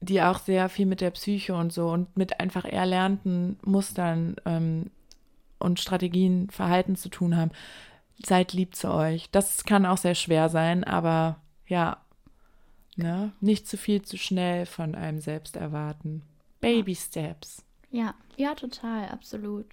die 0.00 0.20
auch 0.20 0.38
sehr 0.38 0.68
viel 0.68 0.86
mit 0.86 1.00
der 1.00 1.10
Psyche 1.10 1.54
und 1.54 1.72
so 1.72 1.88
und 1.88 2.14
mit 2.16 2.38
einfach 2.40 2.64
erlernten 2.64 3.58
Mustern 3.64 4.36
ähm, 4.44 4.90
und 5.58 5.80
Strategien, 5.80 6.50
Verhalten 6.50 6.96
zu 6.96 7.08
tun 7.08 7.36
haben, 7.36 7.52
seid 8.24 8.52
lieb 8.52 8.74
zu 8.74 8.92
euch. 8.92 9.30
Das 9.30 9.64
kann 9.64 9.86
auch 9.86 9.98
sehr 9.98 10.14
schwer 10.14 10.48
sein, 10.48 10.84
aber 10.84 11.40
ja, 11.66 11.98
ne? 12.96 13.32
nicht 13.40 13.68
zu 13.68 13.76
viel 13.76 14.02
zu 14.02 14.16
schnell 14.16 14.66
von 14.66 14.94
einem 14.94 15.20
selbst 15.20 15.56
erwarten. 15.56 16.22
Baby 16.60 16.94
Steps. 16.94 17.64
Ja, 17.90 18.14
ja, 18.36 18.54
total, 18.54 19.08
absolut. 19.08 19.66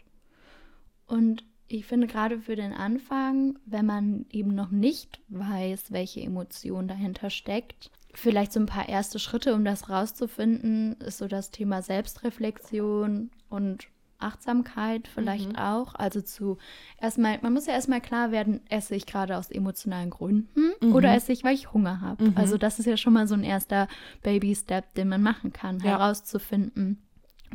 Und 1.08 1.44
ich 1.68 1.86
finde 1.86 2.08
gerade 2.08 2.40
für 2.40 2.56
den 2.56 2.74
Anfang, 2.74 3.58
wenn 3.66 3.86
man 3.86 4.26
eben 4.30 4.54
noch 4.54 4.70
nicht 4.70 5.22
weiß, 5.30 5.92
welche 5.92 6.22
Emotion 6.22 6.88
dahinter 6.88 7.30
steckt, 7.30 7.90
vielleicht 8.14 8.54
so 8.54 8.60
ein 8.60 8.68
paar 8.68 8.88
erste 8.88 9.20
Schritte, 9.20 9.56
um 9.56 9.66
das 9.66 9.90
rauszufinden, 9.90 10.94
ist 11.00 11.18
so 11.18 11.28
das 11.28 11.52
Thema 11.52 11.82
Selbstreflexion 11.82 13.32
und 13.50 13.88
Achtsamkeit 14.24 15.08
vielleicht 15.08 15.50
mhm. 15.50 15.56
auch. 15.58 15.96
Also 15.96 16.22
zu 16.22 16.58
erstmal, 17.00 17.40
man 17.42 17.54
muss 17.54 17.66
ja 17.66 17.74
erstmal 17.74 18.02
klar 18.02 18.32
werden, 18.32 18.62
esse 18.70 18.96
ich 18.96 19.06
gerade 19.06 19.38
aus 19.38 19.52
emotionalen 19.52 20.10
Gründen 20.10 20.74
mhm. 20.82 20.94
oder 20.94 21.14
esse 21.14 21.32
ich, 21.32 21.44
weil 21.44 21.56
ich 21.56 21.74
Hunger 21.74 22.02
habe. 22.02 22.26
Mhm. 22.26 22.34
Also 22.36 22.58
das 22.58 22.80
ist 22.80 22.86
ja 22.86 22.98
schon 22.98 23.14
mal 23.14 23.28
so 23.28 23.36
ein 23.36 23.44
erster 23.44 23.88
Baby-Step, 24.24 24.94
den 24.96 25.10
man 25.10 25.22
machen 25.22 25.54
kann, 25.54 25.80
ja. 25.80 25.92
herauszufinden 25.92 27.00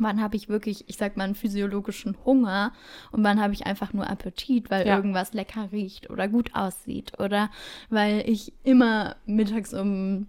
wann 0.01 0.21
habe 0.21 0.35
ich 0.35 0.49
wirklich, 0.49 0.85
ich 0.87 0.97
sag 0.97 1.17
mal, 1.17 1.25
einen 1.25 1.35
physiologischen 1.35 2.15
Hunger 2.25 2.71
und 3.11 3.23
wann 3.23 3.41
habe 3.41 3.53
ich 3.53 3.65
einfach 3.65 3.93
nur 3.93 4.09
Appetit, 4.09 4.69
weil 4.69 4.87
ja. 4.87 4.95
irgendwas 4.95 5.33
lecker 5.33 5.71
riecht 5.71 6.09
oder 6.09 6.27
gut 6.27 6.55
aussieht 6.55 7.19
oder 7.19 7.49
weil 7.89 8.23
ich 8.27 8.53
immer 8.63 9.15
mittags 9.25 9.73
um 9.73 10.27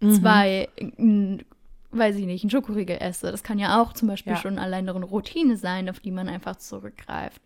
mhm. 0.00 0.12
zwei 0.12 0.68
weiß 1.92 2.16
ich 2.16 2.26
nicht, 2.26 2.42
einen 2.42 2.50
Schokoriegel 2.50 2.96
esse. 3.00 3.30
Das 3.30 3.42
kann 3.42 3.58
ja 3.58 3.80
auch 3.80 3.92
zum 3.92 4.08
Beispiel 4.08 4.32
ja. 4.32 4.38
schon 4.38 4.58
allein 4.58 4.88
eine 4.88 5.04
Routine 5.04 5.56
sein, 5.56 5.88
auf 5.88 6.00
die 6.00 6.10
man 6.10 6.28
einfach 6.28 6.56
zurückgreift. 6.56 7.40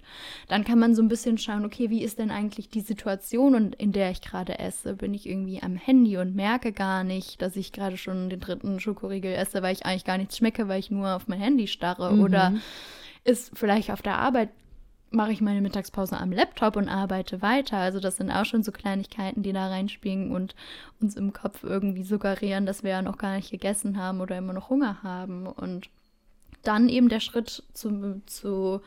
Dann 0.48 0.64
kann 0.64 0.78
man 0.78 0.94
so 0.94 1.02
ein 1.02 1.08
bisschen 1.08 1.36
schauen, 1.36 1.64
okay, 1.64 1.90
wie 1.90 2.02
ist 2.02 2.18
denn 2.18 2.30
eigentlich 2.30 2.68
die 2.68 2.80
Situation, 2.80 3.72
in 3.72 3.92
der 3.92 4.10
ich 4.10 4.22
gerade 4.22 4.58
esse? 4.58 4.94
Bin 4.94 5.14
ich 5.14 5.28
irgendwie 5.28 5.62
am 5.62 5.76
Handy 5.76 6.16
und 6.16 6.36
merke 6.36 6.72
gar 6.72 7.04
nicht, 7.04 7.42
dass 7.42 7.56
ich 7.56 7.72
gerade 7.72 7.96
schon 7.96 8.30
den 8.30 8.40
dritten 8.40 8.78
Schokoriegel 8.80 9.34
esse, 9.34 9.62
weil 9.62 9.74
ich 9.74 9.84
eigentlich 9.84 10.04
gar 10.04 10.18
nichts 10.18 10.36
schmecke, 10.36 10.68
weil 10.68 10.80
ich 10.80 10.90
nur 10.90 11.14
auf 11.14 11.28
mein 11.28 11.40
Handy 11.40 11.66
starre? 11.66 12.12
Mhm. 12.12 12.22
Oder 12.22 12.54
ist 13.24 13.50
vielleicht 13.54 13.90
auf 13.90 14.02
der 14.02 14.18
Arbeit 14.18 14.50
mache 15.10 15.32
ich 15.32 15.40
meine 15.40 15.60
Mittagspause 15.60 16.18
am 16.18 16.32
Laptop 16.32 16.76
und 16.76 16.88
arbeite 16.88 17.42
weiter. 17.42 17.78
Also 17.78 18.00
das 18.00 18.16
sind 18.16 18.30
auch 18.30 18.44
schon 18.44 18.62
so 18.62 18.72
Kleinigkeiten, 18.72 19.42
die 19.42 19.52
da 19.52 19.68
reinspielen 19.68 20.32
und 20.32 20.54
uns 21.00 21.16
im 21.16 21.32
Kopf 21.32 21.62
irgendwie 21.62 22.02
suggerieren, 22.02 22.66
dass 22.66 22.82
wir 22.82 22.90
ja 22.90 23.02
noch 23.02 23.18
gar 23.18 23.36
nicht 23.36 23.50
gegessen 23.50 23.98
haben 23.98 24.20
oder 24.20 24.36
immer 24.36 24.52
noch 24.52 24.70
Hunger 24.70 25.02
haben. 25.02 25.46
Und 25.46 25.88
dann 26.62 26.88
eben 26.88 27.08
der 27.08 27.20
Schritt 27.20 27.62
zu, 27.72 28.20
zu 28.26 28.80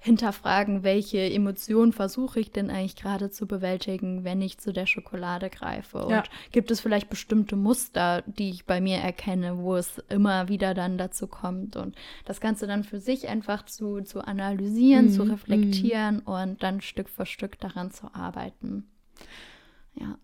hinterfragen, 0.00 0.84
welche 0.84 1.18
Emotionen 1.18 1.92
versuche 1.92 2.38
ich 2.38 2.52
denn 2.52 2.70
eigentlich 2.70 2.96
gerade 2.96 3.30
zu 3.30 3.46
bewältigen, 3.46 4.22
wenn 4.22 4.40
ich 4.40 4.58
zu 4.58 4.72
der 4.72 4.86
Schokolade 4.86 5.50
greife. 5.50 6.04
Und 6.04 6.10
ja. 6.10 6.22
gibt 6.52 6.70
es 6.70 6.80
vielleicht 6.80 7.10
bestimmte 7.10 7.56
Muster, 7.56 8.22
die 8.26 8.50
ich 8.50 8.64
bei 8.64 8.80
mir 8.80 8.98
erkenne, 8.98 9.58
wo 9.58 9.74
es 9.74 9.98
immer 10.08 10.48
wieder 10.48 10.74
dann 10.74 10.98
dazu 10.98 11.26
kommt. 11.26 11.76
Und 11.76 11.96
das 12.24 12.40
Ganze 12.40 12.66
dann 12.68 12.84
für 12.84 13.00
sich 13.00 13.28
einfach 13.28 13.64
zu, 13.64 14.00
zu 14.02 14.20
analysieren, 14.20 15.06
mhm. 15.06 15.10
zu 15.10 15.22
reflektieren 15.24 16.20
und 16.20 16.62
dann 16.62 16.80
Stück 16.80 17.08
für 17.08 17.26
Stück 17.26 17.58
daran 17.58 17.90
zu 17.90 18.14
arbeiten. 18.14 18.88
Ja. 19.94 20.16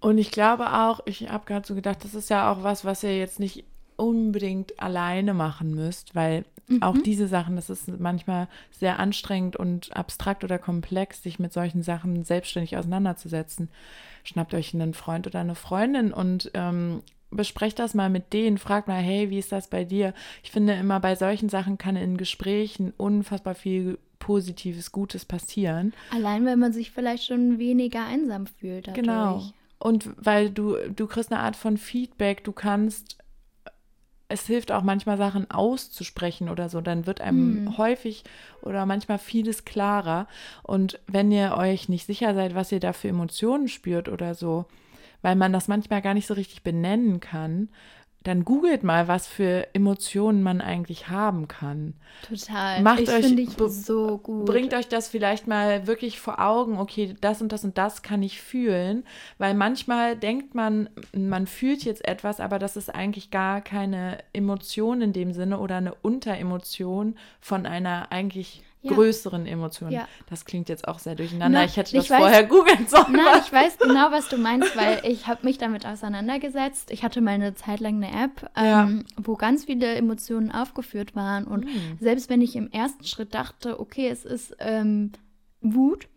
Und 0.00 0.18
ich 0.18 0.30
glaube 0.30 0.72
auch, 0.72 1.00
ich 1.06 1.28
habe 1.28 1.44
gerade 1.44 1.66
so 1.66 1.74
gedacht, 1.74 2.04
das 2.04 2.14
ist 2.14 2.30
ja 2.30 2.52
auch 2.52 2.62
was, 2.62 2.84
was 2.84 3.02
ihr 3.02 3.18
jetzt 3.18 3.40
nicht 3.40 3.64
unbedingt 3.98 4.80
alleine 4.80 5.34
machen 5.34 5.74
müsst, 5.74 6.14
weil 6.14 6.44
mhm. 6.68 6.82
auch 6.82 6.96
diese 6.96 7.26
Sachen, 7.26 7.56
das 7.56 7.68
ist 7.68 7.88
manchmal 7.98 8.48
sehr 8.70 8.98
anstrengend 8.98 9.56
und 9.56 9.94
abstrakt 9.94 10.44
oder 10.44 10.58
komplex, 10.58 11.22
sich 11.22 11.38
mit 11.38 11.52
solchen 11.52 11.82
Sachen 11.82 12.24
selbstständig 12.24 12.76
auseinanderzusetzen. 12.76 13.68
Schnappt 14.24 14.54
euch 14.54 14.72
einen 14.72 14.94
Freund 14.94 15.26
oder 15.26 15.40
eine 15.40 15.56
Freundin 15.56 16.12
und 16.12 16.50
ähm, 16.54 17.02
besprecht 17.30 17.78
das 17.78 17.94
mal 17.94 18.08
mit 18.08 18.32
denen, 18.32 18.56
fragt 18.58 18.88
mal, 18.88 19.02
hey, 19.02 19.30
wie 19.30 19.38
ist 19.38 19.52
das 19.52 19.68
bei 19.68 19.84
dir? 19.84 20.14
Ich 20.42 20.52
finde 20.52 20.74
immer, 20.74 21.00
bei 21.00 21.16
solchen 21.16 21.48
Sachen 21.48 21.76
kann 21.76 21.96
in 21.96 22.16
Gesprächen 22.16 22.92
unfassbar 22.96 23.54
viel 23.54 23.98
Positives, 24.20 24.92
Gutes 24.92 25.24
passieren. 25.24 25.92
Allein, 26.14 26.46
wenn 26.46 26.58
man 26.58 26.72
sich 26.72 26.92
vielleicht 26.92 27.24
schon 27.24 27.58
weniger 27.58 28.04
einsam 28.04 28.46
fühlt. 28.46 28.86
Dadurch. 28.86 29.04
Genau. 29.04 29.42
Und 29.80 30.10
weil 30.16 30.50
du, 30.50 30.76
du 30.94 31.06
kriegst 31.06 31.32
eine 31.32 31.40
Art 31.40 31.56
von 31.56 31.76
Feedback, 31.76 32.44
du 32.44 32.52
kannst 32.52 33.18
es 34.28 34.46
hilft 34.46 34.72
auch 34.72 34.82
manchmal 34.82 35.16
Sachen 35.16 35.50
auszusprechen 35.50 36.50
oder 36.50 36.68
so, 36.68 36.80
dann 36.80 37.06
wird 37.06 37.20
einem 37.20 37.64
mhm. 37.64 37.78
häufig 37.78 38.24
oder 38.60 38.84
manchmal 38.84 39.18
vieles 39.18 39.64
klarer. 39.64 40.28
Und 40.62 41.00
wenn 41.06 41.32
ihr 41.32 41.56
euch 41.56 41.88
nicht 41.88 42.06
sicher 42.06 42.34
seid, 42.34 42.54
was 42.54 42.70
ihr 42.70 42.80
da 42.80 42.92
für 42.92 43.08
Emotionen 43.08 43.68
spürt 43.68 44.08
oder 44.08 44.34
so, 44.34 44.66
weil 45.22 45.34
man 45.34 45.52
das 45.52 45.66
manchmal 45.66 46.02
gar 46.02 46.14
nicht 46.14 46.26
so 46.26 46.34
richtig 46.34 46.62
benennen 46.62 47.20
kann, 47.20 47.70
dann 48.24 48.44
googelt 48.44 48.82
mal, 48.82 49.08
was 49.08 49.26
für 49.26 49.66
Emotionen 49.74 50.42
man 50.42 50.60
eigentlich 50.60 51.08
haben 51.08 51.46
kann. 51.48 51.94
Total. 52.28 52.82
Macht 52.82 53.00
ich 53.00 53.10
euch 53.10 53.32
ich 53.32 53.50
so 53.68 54.18
gut. 54.18 54.44
Bringt 54.44 54.74
euch 54.74 54.88
das 54.88 55.08
vielleicht 55.08 55.46
mal 55.46 55.86
wirklich 55.86 56.20
vor 56.20 56.40
Augen, 56.40 56.78
okay, 56.78 57.14
das 57.20 57.40
und 57.40 57.52
das 57.52 57.64
und 57.64 57.78
das 57.78 58.02
kann 58.02 58.22
ich 58.22 58.40
fühlen, 58.40 59.04
weil 59.38 59.54
manchmal 59.54 60.16
denkt 60.16 60.54
man, 60.54 60.90
man 61.16 61.46
fühlt 61.46 61.84
jetzt 61.84 62.06
etwas, 62.06 62.40
aber 62.40 62.58
das 62.58 62.76
ist 62.76 62.92
eigentlich 62.92 63.30
gar 63.30 63.60
keine 63.60 64.18
Emotion 64.32 65.00
in 65.00 65.12
dem 65.12 65.32
Sinne 65.32 65.58
oder 65.60 65.76
eine 65.76 65.94
Unteremotion 65.94 67.16
von 67.40 67.66
einer 67.66 68.10
eigentlich 68.10 68.64
ja. 68.82 68.92
größeren 68.92 69.46
Emotionen. 69.46 69.92
Ja. 69.92 70.08
Das 70.28 70.44
klingt 70.44 70.68
jetzt 70.68 70.86
auch 70.86 70.98
sehr 70.98 71.14
durcheinander. 71.14 71.60
Na, 71.60 71.64
ich 71.64 71.76
hätte 71.76 71.96
ich 71.96 72.08
das 72.08 72.10
weiß, 72.10 72.18
vorher 72.18 72.44
googeln 72.44 72.86
sollen. 72.86 73.12
Nein, 73.12 73.42
ich 73.44 73.52
weiß 73.52 73.78
genau, 73.78 74.10
was 74.10 74.28
du 74.28 74.36
meinst, 74.38 74.76
weil 74.76 75.00
ich 75.04 75.26
habe 75.26 75.44
mich 75.44 75.58
damit 75.58 75.86
auseinandergesetzt. 75.86 76.90
Ich 76.90 77.02
hatte 77.02 77.20
mal 77.20 77.32
eine 77.32 77.54
Zeit 77.54 77.80
lang 77.80 78.02
eine 78.02 78.24
App, 78.24 78.50
ja. 78.56 78.84
ähm, 78.84 79.04
wo 79.16 79.36
ganz 79.36 79.64
viele 79.64 79.94
Emotionen 79.94 80.52
aufgeführt 80.52 81.16
waren. 81.16 81.44
Und 81.44 81.64
mhm. 81.64 81.98
selbst 82.00 82.30
wenn 82.30 82.40
ich 82.40 82.56
im 82.56 82.70
ersten 82.70 83.04
Schritt 83.04 83.34
dachte, 83.34 83.80
okay, 83.80 84.08
es 84.08 84.24
ist 84.24 84.56
ähm, 84.60 85.12
Wut, 85.60 86.08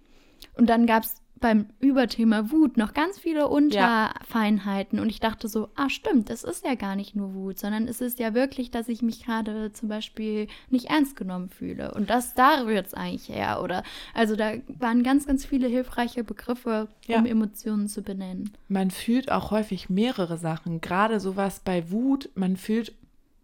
und 0.55 0.69
dann 0.69 0.85
gab 0.85 1.03
es 1.03 1.20
beim 1.41 1.65
Überthema 1.79 2.51
Wut 2.51 2.77
noch 2.77 2.93
ganz 2.93 3.19
viele 3.19 3.47
Unterfeinheiten 3.47 4.97
ja. 4.97 5.03
und 5.03 5.09
ich 5.09 5.19
dachte 5.19 5.47
so, 5.47 5.69
ah 5.75 5.89
stimmt, 5.89 6.29
das 6.29 6.43
ist 6.43 6.65
ja 6.65 6.75
gar 6.75 6.95
nicht 6.95 7.15
nur 7.15 7.33
Wut, 7.33 7.59
sondern 7.59 7.87
es 7.87 7.99
ist 7.99 8.19
ja 8.19 8.33
wirklich, 8.33 8.71
dass 8.71 8.87
ich 8.87 9.01
mich 9.01 9.25
gerade 9.25 9.73
zum 9.73 9.89
Beispiel 9.89 10.47
nicht 10.69 10.85
ernst 10.85 11.15
genommen 11.15 11.49
fühle 11.49 11.93
und 11.93 12.09
das 12.09 12.35
da 12.35 12.61
rührt 12.61 12.87
es 12.87 12.93
eigentlich 12.93 13.27
her 13.29 13.61
oder 13.61 13.83
also 14.13 14.35
da 14.35 14.53
waren 14.79 15.03
ganz, 15.03 15.25
ganz 15.25 15.45
viele 15.45 15.67
hilfreiche 15.67 16.23
Begriffe, 16.23 16.87
um 17.07 17.13
ja. 17.13 17.25
Emotionen 17.25 17.87
zu 17.87 18.03
benennen. 18.03 18.51
Man 18.69 18.91
fühlt 18.91 19.31
auch 19.31 19.51
häufig 19.51 19.89
mehrere 19.89 20.37
Sachen, 20.37 20.79
gerade 20.79 21.19
sowas 21.19 21.59
bei 21.59 21.91
Wut, 21.91 22.29
man 22.35 22.55
fühlt 22.55 22.93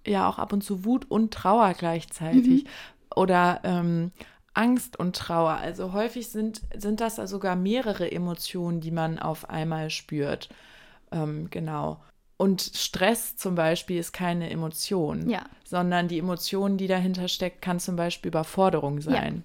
ja 0.06 0.30
auch 0.30 0.38
ab 0.38 0.54
und 0.54 0.64
zu 0.64 0.86
Wut 0.86 1.10
und 1.10 1.34
Trauer 1.34 1.74
gleichzeitig 1.74 2.64
mhm. 2.64 2.70
oder 3.16 3.62
ähm, 3.64 4.12
Angst 4.58 4.98
und 4.98 5.16
Trauer. 5.16 5.58
Also 5.58 5.94
häufig 5.94 6.30
sind, 6.30 6.62
sind 6.76 7.00
das 7.00 7.16
sogar 7.16 7.56
mehrere 7.56 8.12
Emotionen, 8.12 8.82
die 8.82 8.92
man 8.92 9.20
auf 9.20 9.50
einmal 9.50 9.90
spürt. 9.90 10.50
Ähm, 11.12 11.50
genau. 11.50 12.02
Und 12.38 12.62
Stress 12.62 13.36
zum 13.36 13.56
Beispiel 13.56 14.00
ist 14.00 14.14
keine 14.14 14.50
Emotion, 14.50 15.30
ja. 15.30 15.44
sondern 15.64 16.08
die 16.08 16.20
Emotion, 16.20 16.78
die 16.78 16.88
dahinter 16.88 17.28
steckt, 17.28 17.62
kann 17.62 17.80
zum 17.80 17.96
Beispiel 17.96 18.30
Überforderung 18.30 19.02
sein. 19.02 19.44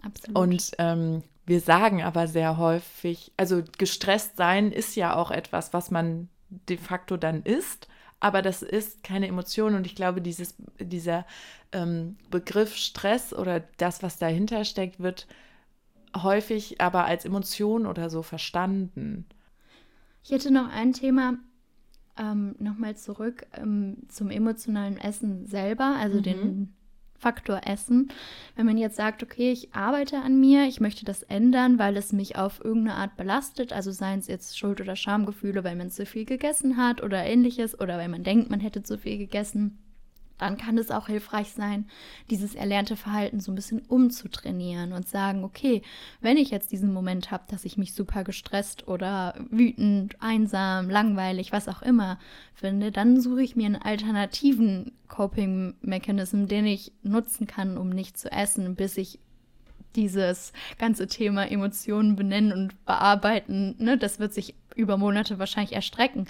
Ja, 0.00 0.06
absolut. 0.06 0.38
Und 0.38 0.70
ähm, 0.78 1.22
wir 1.44 1.60
sagen 1.60 2.02
aber 2.02 2.28
sehr 2.28 2.56
häufig, 2.56 3.32
also 3.36 3.62
gestresst 3.76 4.36
sein 4.36 4.72
ist 4.72 4.96
ja 4.96 5.16
auch 5.16 5.30
etwas, 5.30 5.72
was 5.72 5.90
man 5.90 6.28
de 6.48 6.76
facto 6.76 7.16
dann 7.16 7.42
ist 7.42 7.88
aber 8.22 8.40
das 8.40 8.62
ist 8.62 9.02
keine 9.02 9.26
Emotion 9.26 9.74
und 9.74 9.84
ich 9.84 9.96
glaube, 9.96 10.20
dieses, 10.20 10.54
dieser 10.78 11.26
ähm, 11.72 12.16
Begriff 12.30 12.76
Stress 12.76 13.34
oder 13.34 13.64
das, 13.78 14.04
was 14.04 14.16
dahinter 14.18 14.64
steckt, 14.64 15.00
wird 15.00 15.26
häufig 16.16 16.80
aber 16.80 17.04
als 17.04 17.24
Emotion 17.24 17.84
oder 17.84 18.10
so 18.10 18.22
verstanden. 18.22 19.26
Ich 20.22 20.30
hätte 20.30 20.52
noch 20.52 20.70
ein 20.70 20.92
Thema, 20.92 21.34
ähm, 22.16 22.54
nochmal 22.60 22.96
zurück 22.96 23.44
ähm, 23.54 23.96
zum 24.06 24.30
emotionalen 24.30 24.98
Essen 24.98 25.46
selber, 25.46 25.96
also 25.98 26.18
mhm. 26.18 26.22
den 26.22 26.74
Faktor 27.22 27.60
Essen. 27.66 28.08
Wenn 28.56 28.66
man 28.66 28.76
jetzt 28.76 28.96
sagt, 28.96 29.22
okay, 29.22 29.52
ich 29.52 29.72
arbeite 29.74 30.18
an 30.18 30.40
mir, 30.40 30.66
ich 30.66 30.80
möchte 30.80 31.04
das 31.04 31.22
ändern, 31.22 31.78
weil 31.78 31.96
es 31.96 32.12
mich 32.12 32.36
auf 32.36 32.62
irgendeine 32.64 32.98
Art 32.98 33.16
belastet, 33.16 33.72
also 33.72 33.92
seien 33.92 34.18
es 34.18 34.26
jetzt 34.26 34.58
Schuld- 34.58 34.80
oder 34.80 34.96
Schamgefühle, 34.96 35.62
weil 35.62 35.76
man 35.76 35.90
zu 35.90 36.04
viel 36.04 36.24
gegessen 36.24 36.76
hat 36.76 37.00
oder 37.00 37.24
ähnliches 37.24 37.78
oder 37.80 37.96
weil 37.96 38.08
man 38.08 38.24
denkt, 38.24 38.50
man 38.50 38.58
hätte 38.58 38.82
zu 38.82 38.98
viel 38.98 39.18
gegessen 39.18 39.78
dann 40.42 40.56
kann 40.56 40.76
es 40.76 40.90
auch 40.90 41.06
hilfreich 41.06 41.52
sein, 41.52 41.86
dieses 42.28 42.56
erlernte 42.56 42.96
Verhalten 42.96 43.38
so 43.38 43.52
ein 43.52 43.54
bisschen 43.54 43.80
umzutrainieren 43.86 44.92
und 44.92 45.08
sagen, 45.08 45.44
okay, 45.44 45.82
wenn 46.20 46.36
ich 46.36 46.50
jetzt 46.50 46.72
diesen 46.72 46.92
Moment 46.92 47.30
habe, 47.30 47.44
dass 47.48 47.64
ich 47.64 47.78
mich 47.78 47.94
super 47.94 48.24
gestresst 48.24 48.88
oder 48.88 49.34
wütend, 49.50 50.20
einsam, 50.20 50.90
langweilig, 50.90 51.52
was 51.52 51.68
auch 51.68 51.82
immer 51.82 52.18
finde, 52.54 52.90
dann 52.90 53.20
suche 53.20 53.42
ich 53.42 53.54
mir 53.54 53.66
einen 53.66 53.76
alternativen 53.76 54.92
Coping-Mechanism, 55.06 56.46
den 56.46 56.66
ich 56.66 56.92
nutzen 57.04 57.46
kann, 57.46 57.78
um 57.78 57.88
nicht 57.88 58.18
zu 58.18 58.30
essen, 58.32 58.74
bis 58.74 58.96
ich 58.96 59.20
dieses 59.94 60.52
ganze 60.78 61.06
Thema 61.06 61.48
Emotionen 61.50 62.16
benennen 62.16 62.52
und 62.52 62.84
bearbeiten, 62.84 63.76
ne, 63.78 63.96
das 63.96 64.18
wird 64.18 64.34
sich 64.34 64.54
über 64.74 64.96
Monate 64.96 65.38
wahrscheinlich 65.38 65.74
erstrecken. 65.74 66.26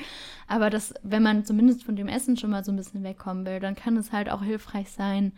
Aber 0.46 0.70
das, 0.70 0.94
wenn 1.02 1.22
man 1.22 1.44
zumindest 1.44 1.84
von 1.84 1.96
dem 1.96 2.08
Essen 2.08 2.36
schon 2.36 2.50
mal 2.50 2.64
so 2.64 2.72
ein 2.72 2.76
bisschen 2.76 3.04
wegkommen 3.04 3.46
will, 3.46 3.60
dann 3.60 3.74
kann 3.74 3.96
es 3.96 4.12
halt 4.12 4.30
auch 4.30 4.42
hilfreich 4.42 4.90
sein, 4.90 5.32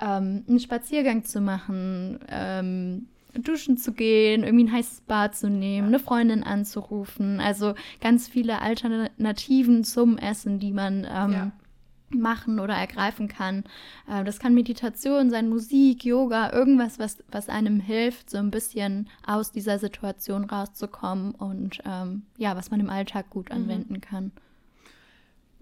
ähm, 0.00 0.44
einen 0.48 0.60
Spaziergang 0.60 1.24
zu 1.24 1.40
machen, 1.40 2.20
ähm, 2.28 3.06
duschen 3.42 3.76
zu 3.76 3.92
gehen, 3.92 4.44
irgendwie 4.44 4.64
ein 4.64 4.72
heißes 4.72 5.02
Bad 5.02 5.34
zu 5.34 5.50
nehmen, 5.50 5.88
eine 5.88 5.98
Freundin 5.98 6.42
anzurufen. 6.42 7.40
Also 7.40 7.74
ganz 8.00 8.28
viele 8.28 8.60
Alternativen 8.62 9.84
zum 9.84 10.18
Essen, 10.18 10.58
die 10.58 10.72
man 10.72 11.06
ähm, 11.10 11.32
ja. 11.32 11.52
Machen 12.10 12.60
oder 12.60 12.74
ergreifen 12.74 13.28
kann. 13.28 13.64
Äh, 14.08 14.24
das 14.24 14.38
kann 14.38 14.54
Meditation 14.54 15.30
sein, 15.30 15.48
Musik, 15.48 16.04
Yoga, 16.04 16.52
irgendwas, 16.52 16.98
was, 16.98 17.22
was 17.30 17.48
einem 17.48 17.80
hilft, 17.80 18.30
so 18.30 18.38
ein 18.38 18.50
bisschen 18.50 19.08
aus 19.26 19.52
dieser 19.52 19.78
Situation 19.78 20.44
rauszukommen 20.44 21.32
und 21.32 21.80
ähm, 21.84 22.22
ja, 22.36 22.56
was 22.56 22.70
man 22.70 22.80
im 22.80 22.90
Alltag 22.90 23.30
gut 23.30 23.48
mhm. 23.48 23.56
anwenden 23.56 24.00
kann. 24.00 24.32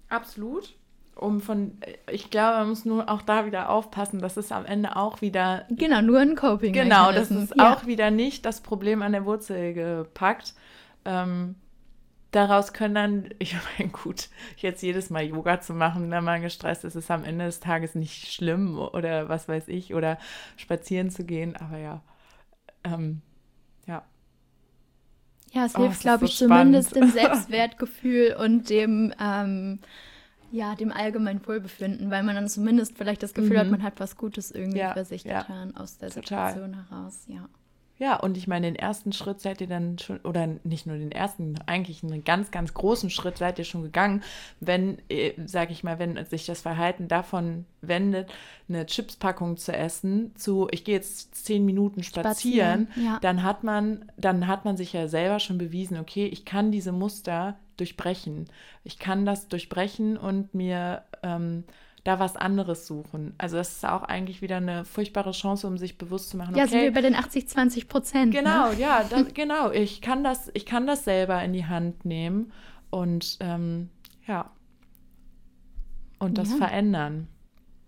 Absolut. 0.08 0.74
Um 1.16 1.40
von, 1.40 1.78
ich 2.10 2.30
glaube, 2.30 2.58
man 2.58 2.68
muss 2.70 2.84
nur 2.84 3.08
auch 3.08 3.22
da 3.22 3.46
wieder 3.46 3.70
aufpassen, 3.70 4.18
dass 4.18 4.36
es 4.36 4.50
am 4.50 4.66
Ende 4.66 4.96
auch 4.96 5.20
wieder. 5.20 5.64
Genau, 5.70 6.02
nur 6.02 6.18
ein 6.18 6.34
Coping. 6.34 6.72
Genau, 6.72 7.12
das 7.12 7.30
ist 7.30 7.54
ja. 7.56 7.72
auch 7.72 7.86
wieder 7.86 8.10
nicht 8.10 8.44
das 8.44 8.60
Problem 8.60 9.00
an 9.00 9.12
der 9.12 9.24
Wurzel 9.24 9.74
gepackt. 9.74 10.54
Ähm, 11.04 11.54
daraus 12.34 12.72
können 12.72 12.94
dann, 12.94 13.30
ich 13.38 13.56
meine, 13.78 13.90
gut, 13.90 14.28
jetzt 14.56 14.82
jedes 14.82 15.10
Mal 15.10 15.24
Yoga 15.24 15.60
zu 15.60 15.74
machen, 15.74 16.10
wenn 16.10 16.24
man 16.24 16.42
gestresst 16.42 16.84
ist, 16.84 16.96
ist 16.96 17.10
am 17.10 17.24
Ende 17.24 17.46
des 17.46 17.60
Tages 17.60 17.94
nicht 17.94 18.32
schlimm 18.32 18.78
oder 18.78 19.28
was 19.28 19.48
weiß 19.48 19.68
ich, 19.68 19.94
oder 19.94 20.18
spazieren 20.56 21.10
zu 21.10 21.24
gehen, 21.24 21.56
aber 21.56 21.78
ja, 21.78 22.02
ähm, 22.84 23.22
ja. 23.86 24.04
Ja, 25.52 25.66
es 25.66 25.76
oh, 25.76 25.82
hilft, 25.82 26.00
glaube 26.00 26.24
ich, 26.24 26.36
so 26.36 26.46
zumindest 26.46 26.96
dem 26.96 27.08
Selbstwertgefühl 27.10 28.36
und 28.38 28.70
dem, 28.70 29.14
ähm, 29.20 29.78
ja, 30.50 30.74
dem 30.74 30.92
allgemeinen 30.92 31.46
Wohlbefinden, 31.46 32.10
weil 32.10 32.22
man 32.22 32.34
dann 32.34 32.48
zumindest 32.48 32.98
vielleicht 32.98 33.22
das 33.22 33.34
Gefühl 33.34 33.56
mhm. 33.56 33.60
hat, 33.60 33.70
man 33.70 33.82
hat 33.82 34.00
was 34.00 34.16
Gutes 34.16 34.50
irgendwie 34.50 34.78
ja, 34.78 34.92
für 34.92 35.04
sich 35.04 35.24
ja, 35.24 35.40
getan 35.40 35.76
aus 35.76 35.98
der 35.98 36.10
total. 36.10 36.52
Situation 36.52 36.86
heraus, 36.88 37.24
ja. 37.28 37.48
Ja, 37.96 38.16
und 38.16 38.36
ich 38.36 38.48
meine, 38.48 38.66
den 38.66 38.74
ersten 38.74 39.12
Schritt 39.12 39.40
seid 39.40 39.60
ihr 39.60 39.68
dann 39.68 39.98
schon, 39.98 40.18
oder 40.20 40.48
nicht 40.64 40.84
nur 40.86 40.96
den 40.96 41.12
ersten, 41.12 41.54
eigentlich 41.66 42.02
einen 42.02 42.24
ganz, 42.24 42.50
ganz 42.50 42.74
großen 42.74 43.08
Schritt 43.08 43.38
seid 43.38 43.58
ihr 43.60 43.64
schon 43.64 43.82
gegangen, 43.82 44.24
wenn, 44.58 44.98
äh, 45.08 45.32
sage 45.46 45.72
ich 45.72 45.84
mal, 45.84 46.00
wenn 46.00 46.24
sich 46.24 46.44
das 46.44 46.60
Verhalten 46.60 47.06
davon 47.06 47.66
wendet, 47.82 48.32
eine 48.68 48.84
Chipspackung 48.86 49.56
zu 49.58 49.72
essen, 49.72 50.34
zu, 50.34 50.66
ich 50.72 50.82
gehe 50.82 50.96
jetzt 50.96 51.36
zehn 51.36 51.64
Minuten 51.64 52.02
spazieren, 52.02 52.88
spazieren 52.88 52.88
ja. 52.96 53.18
dann 53.20 53.44
hat 53.44 53.62
man, 53.62 54.10
dann 54.16 54.48
hat 54.48 54.64
man 54.64 54.76
sich 54.76 54.92
ja 54.92 55.06
selber 55.06 55.38
schon 55.38 55.58
bewiesen, 55.58 55.96
okay, 55.98 56.26
ich 56.26 56.44
kann 56.44 56.72
diese 56.72 56.90
Muster 56.90 57.56
durchbrechen. 57.76 58.46
Ich 58.82 58.98
kann 58.98 59.24
das 59.24 59.48
durchbrechen 59.48 60.16
und 60.16 60.52
mir 60.54 61.02
ähm, 61.22 61.64
da 62.04 62.20
was 62.20 62.36
anderes 62.36 62.86
suchen. 62.86 63.34
Also 63.38 63.56
das 63.56 63.76
ist 63.76 63.86
auch 63.86 64.02
eigentlich 64.02 64.42
wieder 64.42 64.58
eine 64.58 64.84
furchtbare 64.84 65.32
Chance, 65.32 65.66
um 65.66 65.78
sich 65.78 65.96
bewusst 65.96 66.30
zu 66.30 66.36
machen. 66.36 66.50
Okay, 66.50 66.60
ja, 66.60 66.66
sind 66.68 66.82
wir 66.82 66.92
bei 66.92 67.00
den 67.00 67.14
80, 67.14 67.48
20 67.48 67.88
Prozent. 67.88 68.34
Ne? 68.34 68.40
Genau, 68.40 68.70
ne? 68.70 68.78
ja, 68.78 69.04
das, 69.10 69.32
genau. 69.32 69.70
Ich 69.70 70.02
kann 70.02 70.22
das, 70.22 70.50
ich 70.52 70.66
kann 70.66 70.86
das 70.86 71.04
selber 71.04 71.42
in 71.42 71.54
die 71.54 71.64
Hand 71.64 72.04
nehmen 72.04 72.52
und 72.90 73.38
ähm, 73.40 73.88
ja 74.26 74.50
und 76.18 76.38
das 76.38 76.52
ja. 76.52 76.56
verändern, 76.56 77.28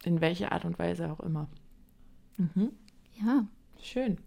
in 0.04 0.20
welche 0.20 0.52
Art 0.52 0.64
und 0.64 0.78
Weise 0.78 1.10
auch 1.10 1.20
immer. 1.20 1.48
Mhm. 2.36 2.72
Ja. 3.20 3.46
Schön. 3.82 4.18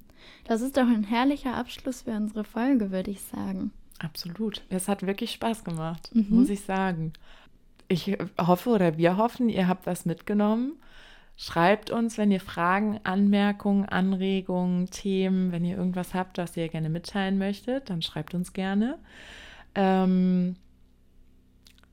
Das 0.46 0.62
ist 0.62 0.78
doch 0.78 0.88
ein 0.88 1.04
herrlicher 1.04 1.56
Abschluss 1.56 2.04
für 2.04 2.12
unsere 2.12 2.44
Folge, 2.44 2.92
würde 2.92 3.12
ich 3.12 3.22
sagen. 3.22 3.72
Absolut. 4.00 4.64
Es 4.70 4.88
hat 4.88 5.06
wirklich 5.06 5.32
Spaß 5.32 5.64
gemacht, 5.64 6.10
mhm. 6.14 6.28
muss 6.30 6.50
ich 6.50 6.62
sagen 6.62 7.14
ich 7.90 8.18
hoffe 8.40 8.70
oder 8.70 8.98
wir 8.98 9.18
hoffen, 9.18 9.50
ihr 9.50 9.68
habt 9.68 9.86
was 9.86 10.06
mitgenommen. 10.06 10.74
Schreibt 11.36 11.90
uns, 11.90 12.18
wenn 12.18 12.32
ihr 12.32 12.42
Fragen, 12.42 13.00
Anmerkungen, 13.04 13.86
Anregungen, 13.86 14.90
Themen, 14.90 15.52
wenn 15.52 15.66
ihr 15.66 15.78
irgendwas 15.78 16.14
habt, 16.14 16.38
was 16.38 16.56
ihr 16.56 16.68
gerne 16.70 16.90
mitteilen 16.90 17.38
möchtet, 17.38 17.90
dann 17.90 18.02
schreibt 18.02 18.34
uns 18.34 18.54
gerne. 18.54 19.00
Ähm, 19.74 20.56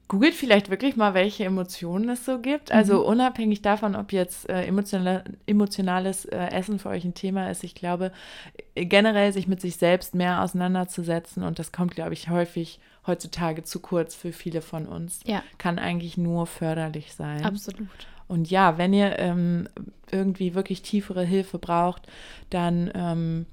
googelt 0.09 0.35
vielleicht 0.35 0.71
wirklich 0.71 0.97
mal, 0.97 1.15
welche 1.15 1.45
Emotionen 1.45 2.09
es 2.11 2.25
so 2.25 2.41
gibt. 2.41 2.73
Also 2.73 3.01
mhm. 3.01 3.07
unabhängig 3.07 3.63
davon, 3.63 3.97
ob 3.97 4.13
jetzt 4.13 4.49
äh, 4.49 4.65
emotional, 4.65 5.25
emotionales 5.47 6.25
äh, 6.27 6.49
Essen 6.49 6.79
für 6.79 6.91
euch 6.91 7.05
ein 7.05 7.15
Thema 7.15 7.51
ist, 7.51 7.65
ich 7.65 7.75
glaube, 7.75 8.13
generell 8.75 9.33
sich 9.33 9.49
mit 9.49 9.61
sich 9.61 9.77
selbst 9.77 10.15
mehr 10.15 10.43
auseinanderzusetzen 10.43 11.43
und 11.43 11.59
das 11.59 11.73
kommt, 11.73 11.95
glaube 11.95 12.13
ich, 12.13 12.29
häufig 12.29 12.81
heutzutage 13.07 13.63
zu 13.63 13.81
kurz 13.81 14.15
für 14.15 14.33
viele 14.33 14.63
von 14.63 14.87
uns. 14.87 15.21
Ja. 15.25 15.43
Kann 15.59 15.79
eigentlich 15.79 16.17
nur 16.17 16.47
förderlich 16.47 17.15
sein. 17.15 17.45
Absolut. 17.45 17.89
Und 18.29 18.51
ja, 18.51 18.79
wenn 18.79 18.93
ihr 18.93 19.19
ähm, 19.19 19.69
irgendwie 20.11 20.55
wirklich 20.55 20.83
tiefere 20.83 21.25
Hilfe 21.25 21.59
braucht, 21.59 22.09
dann 22.51 22.91
ähm, 22.95 23.47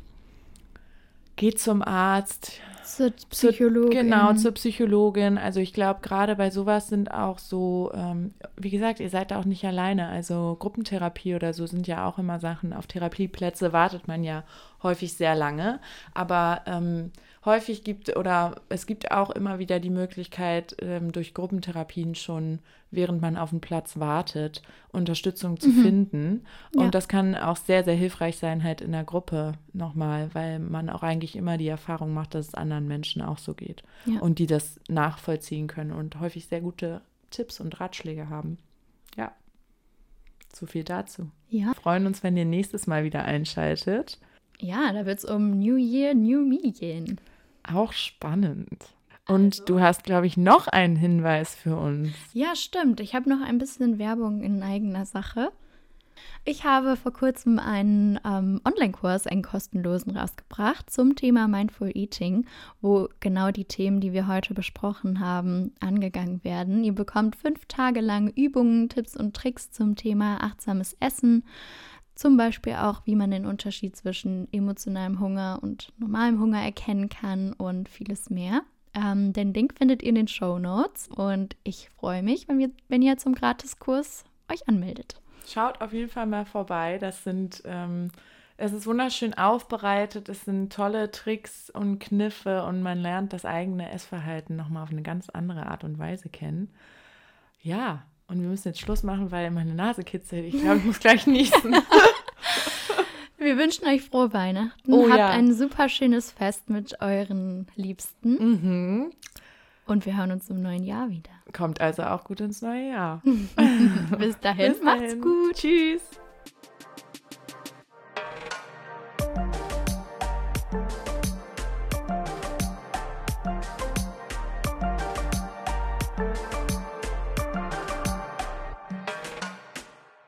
geht 1.36 1.60
zum 1.60 1.82
Arzt. 1.82 2.60
Zur 2.84 3.12
Psychologin. 3.30 3.92
Zur, 3.92 4.02
genau, 4.02 4.34
zur 4.34 4.52
Psychologin. 4.52 5.38
Also 5.38 5.60
ich 5.60 5.74
glaube, 5.74 6.02
gerade 6.02 6.36
bei 6.36 6.50
sowas 6.50 6.90
sind 6.90 7.12
auch 7.12 7.40
so, 7.40 7.92
ähm, 7.94 8.34
wie 8.58 8.70
gesagt, 8.70 9.00
ihr 9.00 9.10
seid 9.10 9.32
auch 9.32 9.46
nicht 9.46 9.64
alleine. 9.64 10.08
Also 10.10 10.58
Gruppentherapie 10.60 11.36
oder 11.36 11.54
so 11.54 11.66
sind 11.66 11.88
ja 11.88 12.06
auch 12.06 12.18
immer 12.18 12.40
Sachen. 12.40 12.74
Auf 12.74 12.88
Therapieplätze 12.88 13.74
wartet 13.74 14.08
man 14.08 14.24
ja 14.24 14.44
häufig 14.82 15.14
sehr 15.14 15.36
lange. 15.36 15.80
Aber 16.14 16.62
ähm, 16.66 17.12
häufig 17.46 17.84
gibt 17.84 18.16
oder 18.16 18.62
es 18.70 18.86
gibt 18.86 19.12
auch 19.12 19.30
immer 19.30 19.60
wieder 19.60 19.80
die 19.80 19.90
Möglichkeit, 19.90 20.76
ähm, 20.80 21.12
durch 21.12 21.34
Gruppentherapien 21.34 22.16
schon, 22.16 22.60
während 22.90 23.22
man 23.22 23.38
auf 23.38 23.50
den 23.50 23.60
Platz 23.60 24.00
wartet, 24.00 24.62
Unterstützung 24.92 25.60
zu 25.60 25.70
mhm. 25.70 25.82
finden. 25.82 26.46
Und 26.74 26.86
ja. 26.86 26.92
das 26.92 27.08
kann 27.08 27.36
auch 27.36 27.58
sehr, 27.58 27.84
sehr 27.84 27.96
hilfreich 27.96 28.38
sein, 28.38 28.64
halt 28.64 28.82
in 28.82 28.92
der 28.92 29.04
Gruppe 29.04 29.54
nochmal, 29.74 30.30
weil 30.34 30.60
man 30.60 30.90
auch 30.90 31.04
eigentlich 31.04 31.36
immer 31.36 31.58
die 31.58 31.68
Erfahrung 31.68 32.14
macht, 32.14 32.34
dass 32.36 32.50
es 32.50 32.56
anderen 32.56 32.88
Menschen 32.88 33.22
auch 33.22 33.38
so 33.38 33.54
geht 33.54 33.84
ja. 34.06 34.20
und 34.20 34.40
die 34.40 34.48
das 34.48 34.80
nachvollziehen 34.88 35.68
können 35.68 35.92
und 35.92 36.20
häufig 36.20 36.48
sehr 36.48 36.62
gute 36.62 37.02
Tipps 37.30 37.60
und 37.60 37.80
Ratschläge 37.80 38.30
haben. 38.30 38.58
Ja. 39.18 39.34
So 40.54 40.66
viel 40.66 40.84
dazu. 40.84 41.30
Ja. 41.50 41.68
Wir 41.68 41.76
freuen 41.76 42.06
uns, 42.06 42.24
wenn 42.24 42.38
ihr 42.38 42.46
nächstes 42.46 42.88
Mal 42.88 43.04
wieder 43.04 43.26
einschaltet. 43.26 44.20
Ja, 44.60 44.94
da 44.94 45.06
wird 45.06 45.20
es 45.20 45.26
um 45.26 45.60
New 45.60 45.76
Year, 45.76 46.14
New 46.14 46.46
Me 46.46 46.72
gehen. 46.72 47.20
Auch 47.64 47.94
spannend. 47.94 48.78
Und 49.28 49.54
also. 49.54 49.66
du 49.66 49.80
hast, 49.80 50.04
glaube 50.04 50.28
ich, 50.28 50.38
noch 50.38 50.68
einen 50.68 50.96
Hinweis 50.96 51.56
für 51.56 51.78
uns. 51.78 52.12
Ja, 52.34 52.56
stimmt. 52.56 53.00
Ich 53.00 53.16
habe 53.16 53.30
noch 53.30 53.42
ein 53.42 53.58
bisschen 53.58 54.00
Werbung 54.00 54.42
in 54.42 54.62
eigener 54.62 55.06
Sache. 55.06 55.52
Ich 56.46 56.66
habe 56.66 56.98
vor 56.98 57.14
kurzem 57.14 57.58
einen 57.58 58.20
ähm, 58.26 58.60
Online-Kurs, 58.66 59.28
einen 59.28 59.44
kostenlosen, 59.44 60.16
rausgebracht 60.16 60.90
zum 60.90 61.16
Thema 61.16 61.48
Mindful 61.48 61.92
Eating, 61.94 62.46
wo 62.82 63.08
genau 63.22 63.52
die 63.52 63.66
Themen, 63.66 64.02
die 64.02 64.12
wir 64.12 64.28
heute 64.28 64.54
besprochen 64.54 65.22
haben, 65.22 65.72
angegangen 65.80 66.44
werden. 66.44 66.84
Ihr 66.84 66.94
bekommt 66.94 67.38
fünf 67.38 67.66
Tage 67.68 68.02
lang 68.02 68.30
Übungen, 68.36 68.90
Tipps 68.90 69.16
und 69.16 69.36
Tricks 69.36 69.72
zum 69.72 69.96
Thema 69.96 70.44
achtsames 70.44 70.98
Essen, 71.00 71.46
zum 72.16 72.38
Beispiel 72.38 72.74
auch, 72.74 73.02
wie 73.06 73.16
man 73.16 73.32
den 73.32 73.46
Unterschied 73.46 73.96
zwischen 73.96 74.48
emotionalem 74.52 75.20
Hunger 75.20 75.60
und 75.62 75.92
normalem 75.98 76.40
Hunger 76.40 76.62
erkennen 76.62 77.10
kann 77.10 77.54
und 77.54 77.90
vieles 77.90 78.30
mehr. 78.30 78.62
Ähm, 78.94 79.34
den 79.34 79.54
Link 79.54 79.74
findet 79.78 80.04
ihr 80.04 80.10
in 80.10 80.16
den 80.16 80.28
Show 80.28 80.60
Notes 80.60 81.08
und 81.08 81.56
ich 81.64 81.90
freue 81.90 82.22
mich, 82.22 82.48
wenn, 82.48 82.60
wir, 82.60 82.70
wenn 82.90 83.02
ihr 83.02 83.18
zum 83.18 83.34
Gratiskurs 83.34 84.24
euch 84.52 84.68
anmeldet. 84.68 85.20
Schaut 85.48 85.82
auf 85.82 85.94
jeden 85.94 86.10
Fall 86.10 86.28
mal 86.28 86.46
vorbei. 86.46 87.00
Das 87.00 87.24
sind, 87.24 87.64
ähm, 87.66 88.12
es 88.56 88.72
ist 88.72 88.86
wunderschön 88.86 89.34
aufbereitet. 89.34 90.30
Es 90.30 90.46
sind 90.46 90.72
tolle 90.72 91.10
Tricks 91.10 91.72
und 91.72 92.00
Kniffe 92.00 92.64
und 92.64 92.84
man 92.84 93.00
lernt 93.00 93.34
das 93.34 93.46
eigene 93.46 93.90
Essverhalten 93.92 94.56
nochmal 94.56 94.84
auf 94.84 94.92
eine 94.92 95.02
ganz 95.02 95.30
andere 95.30 95.66
Art 95.66 95.84
und 95.84 95.98
Weise 95.98 96.30
kennen. 96.30 96.70
Ja, 97.62 98.04
und 98.34 98.42
wir 98.42 98.50
müssen 98.50 98.70
jetzt 98.70 98.80
Schluss 98.80 99.04
machen, 99.04 99.32
weil 99.32 99.52
meine 99.52 99.74
Nase 99.76 100.04
kitzelt. 100.04 100.46
Ich 100.54 100.60
glaube, 100.62 100.78
ich 100.78 100.86
muss 100.86 101.00
gleich 101.00 101.28
niesen. 101.28 101.76
wir 103.38 103.58
wünschen 103.58 103.86
euch 103.88 104.02
frohe 104.02 104.34
Weihnachten. 104.34 104.92
Oh, 104.92 105.08
Habt 105.08 105.20
ja. 105.20 105.30
ein 105.30 105.54
super 105.54 105.90
schönes 105.90 106.32
Fest 106.32 106.70
mit 106.70 107.00
euren 107.02 107.68
Liebsten. 107.76 108.32
Mhm. 108.32 109.12
Und 109.86 110.06
wir 110.06 110.18
hören 110.18 110.32
uns 110.32 110.50
im 110.50 110.62
neuen 110.62 110.84
Jahr 110.84 111.10
wieder. 111.10 111.32
Kommt 111.52 111.82
also 111.82 112.04
auch 112.04 112.24
gut 112.24 112.40
ins 112.42 112.62
neue 112.62 112.90
Jahr. 112.90 113.22
Bis 114.18 114.40
dahin, 114.40 114.72
Bis 114.72 114.80
dahin. 114.80 114.84
macht's 114.84 115.22
gut. 115.22 115.56
Tschüss. 115.56 116.02